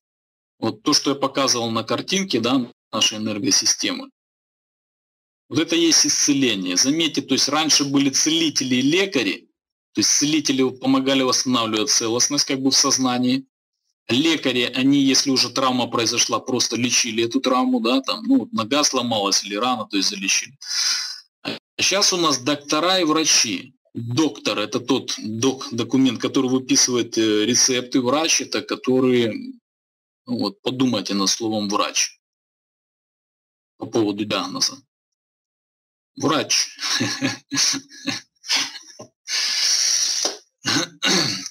Вот 0.59 0.83
то, 0.83 0.93
что 0.93 1.11
я 1.11 1.15
показывал 1.15 1.71
на 1.71 1.83
картинке, 1.83 2.39
да, 2.39 2.69
нашей 2.91 3.17
энергосистемы. 3.17 4.09
Вот 5.49 5.59
это 5.59 5.75
есть 5.75 6.05
исцеление. 6.05 6.77
Заметьте, 6.77 7.21
то 7.21 7.33
есть 7.33 7.49
раньше 7.49 7.83
были 7.83 8.09
целители 8.11 8.75
и 8.75 8.81
лекари, 8.81 9.49
То 9.93 10.01
есть 10.01 10.11
целители 10.11 10.69
помогали 10.69 11.23
восстанавливать 11.23 11.89
целостность 11.89 12.45
как 12.45 12.61
бы 12.61 12.69
в 12.69 12.75
сознании. 12.75 13.45
Лекари, 14.07 14.71
они, 14.75 14.99
если 15.01 15.31
уже 15.31 15.49
травма 15.49 15.87
произошла, 15.87 16.39
просто 16.39 16.75
лечили 16.75 17.25
эту 17.25 17.41
травму, 17.41 17.79
да, 17.79 18.01
там, 18.01 18.23
ну, 18.23 18.47
нога 18.51 18.83
сломалась 18.83 19.43
или 19.43 19.55
рана, 19.55 19.85
то 19.85 19.97
есть 19.97 20.09
залечили. 20.09 20.55
А 21.43 21.57
сейчас 21.79 22.13
у 22.13 22.17
нас 22.17 22.39
доктора 22.39 22.99
и 22.99 23.03
врачи. 23.03 23.73
Доктор– 23.95 24.59
это 24.59 24.79
тот 24.79 25.15
док, 25.17 25.67
документ, 25.71 26.21
который 26.21 26.49
выписывает 26.49 27.17
э, 27.17 27.45
рецепты. 27.45 28.01
Врач– 28.01 28.41
это 28.41 28.61
который, 28.61 29.53
ну, 30.27 30.37
вот, 30.37 30.61
подумайте 30.61 31.15
над 31.15 31.29
словом 31.29 31.69
«врач» 31.69 32.18
по 33.79 33.87
поводу 33.87 34.25
диагноза. 34.25 34.77
Врач. 36.17 36.77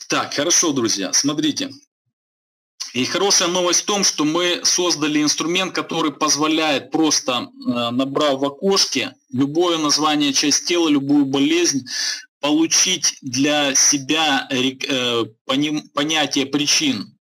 Так, 0.09 0.35
хорошо, 0.35 0.73
друзья, 0.73 1.13
смотрите. 1.13 1.71
И 2.95 3.05
хорошая 3.05 3.49
новость 3.49 3.83
в 3.83 3.85
том, 3.85 4.05
что 4.05 4.25
мы 4.25 4.61
создали 4.65 5.23
инструмент, 5.23 5.75
который 5.75 6.13
позволяет 6.13 6.91
просто, 6.91 7.33
э, 7.43 7.91
набрав 7.91 8.41
в 8.41 8.45
окошке 8.45 9.15
любое 9.31 9.77
название 9.77 10.33
часть 10.33 10.67
тела, 10.67 10.89
любую 10.89 11.27
болезнь, 11.27 11.87
получить 12.41 13.19
для 13.21 13.75
себя 13.75 14.49
э, 14.51 15.25
понятие 15.93 16.47
причин 16.47 17.18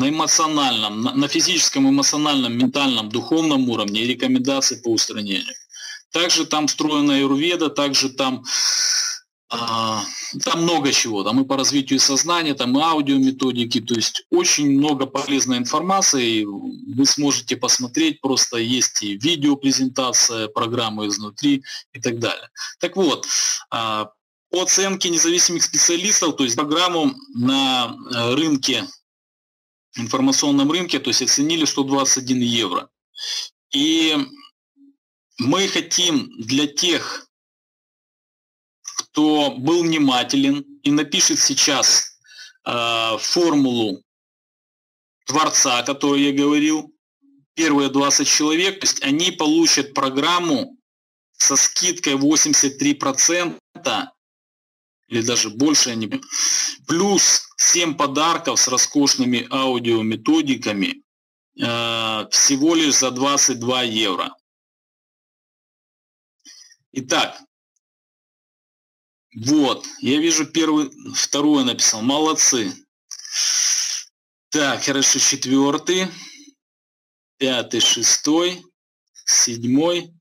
на 0.00 0.08
эмоциональном, 0.08 1.02
на 1.02 1.28
физическом, 1.28 1.88
эмоциональном, 1.88 2.56
ментальном, 2.56 3.10
духовном 3.10 3.68
уровне 3.68 4.02
и 4.02 4.06
рекомендации 4.06 4.76
по 4.76 4.88
устранению. 4.88 5.54
Также 6.10 6.46
там 6.46 6.66
встроена 6.66 7.16
аюрведа, 7.16 7.68
также 7.68 8.08
там 8.08 8.42
а, 9.52 10.02
там 10.44 10.62
много 10.62 10.92
чего, 10.92 11.22
там 11.24 11.40
и 11.40 11.44
по 11.44 11.56
развитию 11.56 12.00
сознания, 12.00 12.54
там 12.54 12.78
и 12.78 12.82
аудиометодики, 12.82 13.80
то 13.80 13.94
есть 13.94 14.24
очень 14.30 14.70
много 14.78 15.06
полезной 15.06 15.58
информации, 15.58 16.44
вы 16.44 17.04
сможете 17.04 17.56
посмотреть, 17.56 18.20
просто 18.20 18.58
есть 18.58 19.02
и 19.02 19.16
видеопрезентация 19.16 20.48
программы 20.48 21.08
изнутри 21.08 21.64
и 21.92 22.00
так 22.00 22.20
далее. 22.20 22.48
Так 22.78 22.96
вот, 22.96 23.26
а, 23.70 24.12
по 24.50 24.62
оценке 24.62 25.10
независимых 25.10 25.62
специалистов, 25.62 26.36
то 26.36 26.44
есть 26.44 26.56
программу 26.56 27.14
на 27.34 27.94
э, 28.14 28.34
рынке, 28.34 28.84
информационном 29.96 30.70
рынке, 30.70 30.98
то 30.98 31.10
есть 31.10 31.22
оценили 31.22 31.64
121 31.64 32.40
евро. 32.40 32.90
И 33.72 34.16
мы 35.38 35.68
хотим 35.68 36.30
для 36.38 36.66
тех 36.66 37.30
кто 39.10 39.50
был 39.56 39.82
внимателен 39.82 40.64
и 40.82 40.90
напишет 40.90 41.40
сейчас 41.40 42.18
э, 42.64 43.18
формулу 43.18 44.02
Творца, 45.26 45.78
о 45.78 45.82
которой 45.82 46.22
я 46.22 46.32
говорил, 46.32 46.94
первые 47.54 47.90
20 47.90 48.26
человек, 48.28 48.80
то 48.80 48.86
есть 48.86 49.02
они 49.02 49.30
получат 49.32 49.94
программу 49.94 50.76
со 51.32 51.56
скидкой 51.56 52.14
83%, 52.14 53.58
или 55.10 55.22
даже 55.22 55.50
больше, 55.50 55.90
они, 55.90 56.08
плюс 56.86 57.48
7 57.56 57.94
подарков 57.96 58.60
с 58.60 58.68
роскошными 58.68 59.46
аудиометодиками 59.50 61.02
э, 61.60 62.28
всего 62.30 62.76
лишь 62.76 62.96
за 62.96 63.10
22 63.10 63.82
евро. 63.82 64.34
Итак, 66.92 67.40
вот, 69.34 69.84
я 69.98 70.18
вижу 70.20 70.46
первый, 70.46 70.90
второе 71.14 71.64
написал. 71.64 72.02
Молодцы. 72.02 72.72
Так, 74.50 74.84
хорошо, 74.84 75.18
четвертый, 75.18 76.08
пятый, 77.36 77.80
шестой, 77.80 78.64
седьмой. 79.24 80.12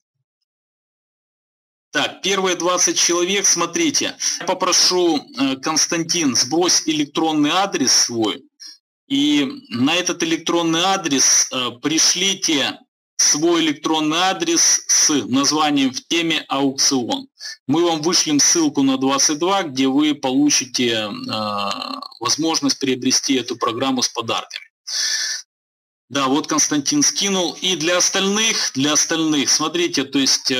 Так, 1.91 2.21
первые 2.21 2.55
20 2.55 2.97
человек, 2.99 3.47
смотрите, 3.47 4.15
я 4.39 4.45
попрошу, 4.45 5.17
э, 5.17 5.55
Константин, 5.55 6.35
сбрось 6.35 6.83
электронный 6.85 7.49
адрес 7.49 7.91
свой, 7.91 8.43
и 9.07 9.51
на 9.69 9.95
этот 9.95 10.21
электронный 10.21 10.81
адрес 10.81 11.49
э, 11.51 11.71
пришлите 11.81 12.79
свой 13.17 13.61
электронный 13.61 14.19
адрес 14.19 14.83
с 14.87 15.09
названием 15.25 15.91
в 15.91 16.07
теме 16.07 16.45
аукцион. 16.47 17.27
Мы 17.65 17.83
вам 17.83 18.03
вышлем 18.03 18.39
ссылку 18.39 18.83
на 18.83 18.97
22, 18.97 19.63
где 19.63 19.87
вы 19.87 20.13
получите 20.13 20.91
э, 20.91 21.09
возможность 22.19 22.77
приобрести 22.77 23.33
эту 23.33 23.55
программу 23.55 24.03
с 24.03 24.09
подарками. 24.09 24.65
Да, 26.09 26.27
вот 26.27 26.45
Константин 26.45 27.01
скинул. 27.01 27.57
И 27.61 27.75
для 27.75 27.97
остальных, 27.97 28.73
для 28.75 28.93
остальных, 28.93 29.49
смотрите, 29.49 30.03
то 30.03 30.19
есть 30.19 30.53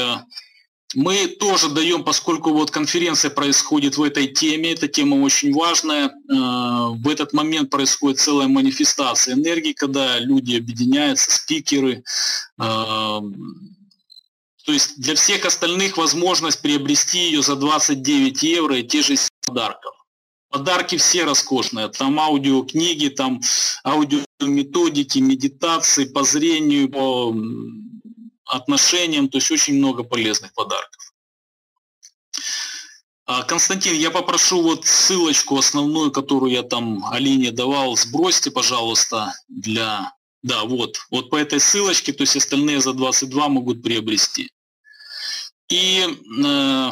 мы 0.95 1.27
тоже 1.27 1.69
даем, 1.69 2.03
поскольку 2.03 2.51
вот 2.51 2.71
конференция 2.71 3.29
происходит 3.29 3.97
в 3.97 4.03
этой 4.03 4.27
теме, 4.27 4.71
эта 4.73 4.87
тема 4.87 5.15
очень 5.15 5.53
важная, 5.53 6.07
э, 6.07 6.11
в 6.29 7.07
этот 7.07 7.31
момент 7.31 7.69
происходит 7.69 8.19
целая 8.19 8.47
манифестация 8.47 9.35
энергии, 9.35 9.73
когда 9.73 10.17
люди 10.17 10.55
объединяются, 10.55 11.29
спикеры. 11.31 12.03
Э, 12.59 13.21
то 14.65 14.73
есть 14.73 14.99
для 14.99 15.15
всех 15.15 15.45
остальных 15.45 15.97
возможность 15.97 16.61
приобрести 16.61 17.19
ее 17.19 17.43
за 17.43 17.55
29 17.55 18.41
евро 18.41 18.77
и 18.79 18.83
те 18.83 19.03
же 19.03 19.15
подарков. 19.45 19.93
Подарки 20.49 20.97
все 20.97 21.25
роскошные, 21.25 21.89
там 21.89 22.19
аудиокниги, 22.19 23.09
там 23.09 23.41
аудиометодики, 23.85 25.19
медитации 25.19 26.05
по 26.05 26.23
зрению, 26.23 26.89
по 26.89 27.31
отношениям, 28.49 29.29
то 29.29 29.37
есть 29.37 29.51
очень 29.51 29.75
много 29.75 30.03
полезных 30.03 30.53
подарков. 30.53 31.13
А, 33.25 33.43
Константин, 33.43 33.93
я 33.93 34.09
попрошу 34.09 34.61
вот 34.61 34.85
ссылочку 34.85 35.57
основную, 35.57 36.11
которую 36.11 36.51
я 36.51 36.63
там 36.63 37.05
Алине 37.11 37.51
давал, 37.51 37.95
сбросьте, 37.95 38.51
пожалуйста, 38.51 39.33
для... 39.47 40.13
Да, 40.41 40.63
вот, 40.63 40.97
вот 41.11 41.29
по 41.29 41.35
этой 41.35 41.59
ссылочке, 41.59 42.13
то 42.13 42.23
есть 42.23 42.37
остальные 42.37 42.79
за 42.79 42.93
22 42.93 43.49
могут 43.49 43.83
приобрести. 43.83 44.51
И 45.69 46.07
э, 46.43 46.91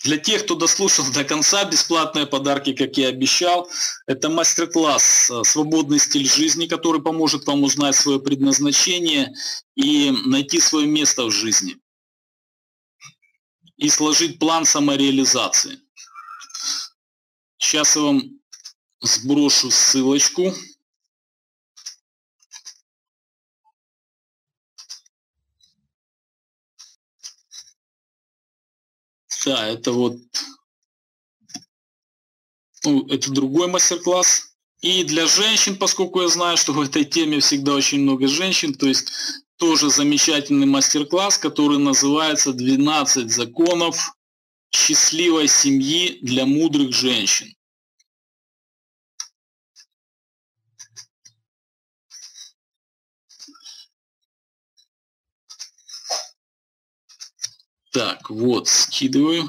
для 0.00 0.18
тех, 0.18 0.44
кто 0.44 0.54
дослушал 0.54 1.04
до 1.12 1.24
конца, 1.24 1.64
бесплатные 1.64 2.26
подарки, 2.26 2.72
как 2.74 2.96
я 2.96 3.08
обещал, 3.08 3.68
это 4.06 4.28
мастер-класс 4.28 5.30
э, 5.30 5.42
«Свободный 5.44 5.98
стиль 5.98 6.28
жизни», 6.28 6.66
который 6.66 7.02
поможет 7.02 7.46
вам 7.46 7.62
узнать 7.62 7.96
свое 7.96 8.20
предназначение 8.20 9.34
и 9.74 10.10
найти 10.26 10.60
свое 10.60 10.86
место 10.86 11.24
в 11.24 11.30
жизни. 11.30 11.78
И 13.76 13.88
сложить 13.88 14.38
план 14.38 14.64
самореализации. 14.64 15.80
Сейчас 17.58 17.96
я 17.96 18.02
вам 18.02 18.40
сброшу 19.00 19.70
ссылочку. 19.70 20.54
Да, 29.46 29.68
это 29.68 29.92
вот 29.92 30.18
ну, 32.84 33.06
это 33.08 33.30
другой 33.30 33.68
мастер-класс. 33.68 34.56
И 34.82 35.04
для 35.04 35.26
женщин, 35.26 35.76
поскольку 35.76 36.20
я 36.20 36.28
знаю, 36.28 36.56
что 36.56 36.72
в 36.72 36.80
этой 36.80 37.04
теме 37.04 37.38
всегда 37.38 37.74
очень 37.74 38.00
много 38.00 38.26
женщин, 38.26 38.74
то 38.74 38.86
есть 38.86 39.12
тоже 39.56 39.88
замечательный 39.88 40.66
мастер-класс, 40.66 41.38
который 41.38 41.78
называется 41.78 42.50
«12 42.50 43.28
законов 43.28 44.16
счастливой 44.74 45.46
семьи 45.46 46.18
для 46.22 46.44
мудрых 46.44 46.92
женщин». 46.92 47.54
Так, 57.96 58.28
вот, 58.28 58.68
скидываю. 58.68 59.48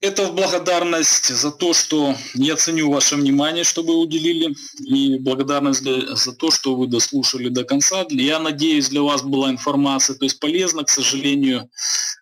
Это 0.00 0.28
в 0.28 0.34
благодарность 0.36 1.34
за 1.34 1.50
то, 1.50 1.72
что 1.72 2.14
я 2.34 2.54
ценю 2.54 2.92
ваше 2.92 3.16
внимание, 3.16 3.64
что 3.64 3.82
вы 3.82 3.96
уделили, 3.96 4.54
и 4.86 5.18
благодарность 5.18 5.82
для, 5.82 6.14
за 6.14 6.32
то, 6.32 6.52
что 6.52 6.76
вы 6.76 6.86
дослушали 6.86 7.48
до 7.48 7.64
конца. 7.64 8.06
Я 8.08 8.38
надеюсь, 8.38 8.88
для 8.88 9.02
вас 9.02 9.24
была 9.24 9.50
информация, 9.50 10.14
то 10.14 10.24
есть 10.24 10.38
полезна, 10.38 10.84
к 10.84 10.90
сожалению. 10.90 11.68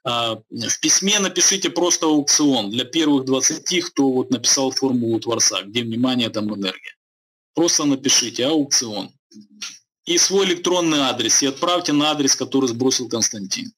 А, 0.03 0.37
в 0.49 0.81
письме 0.81 1.19
напишите 1.19 1.69
просто 1.69 2.07
аукцион 2.07 2.71
для 2.71 2.87
первых 2.87 3.27
20, 3.27 3.85
кто 3.85 4.09
вот 4.09 4.31
написал 4.31 4.71
формулу 4.71 5.21
Творца, 5.21 5.61
где 5.61 5.83
внимание, 5.83 6.31
там 6.31 6.55
энергия. 6.55 6.97
Просто 7.53 7.85
напишите 7.85 8.47
аукцион 8.47 9.11
и 10.05 10.19
свой 10.19 10.47
электронный 10.47 11.01
адрес 11.01 11.43
и 11.43 11.47
отправьте 11.47 11.93
на 11.93 12.11
адрес, 12.11 12.35
который 12.35 12.69
сбросил 12.69 13.09
Константин. 13.09 13.73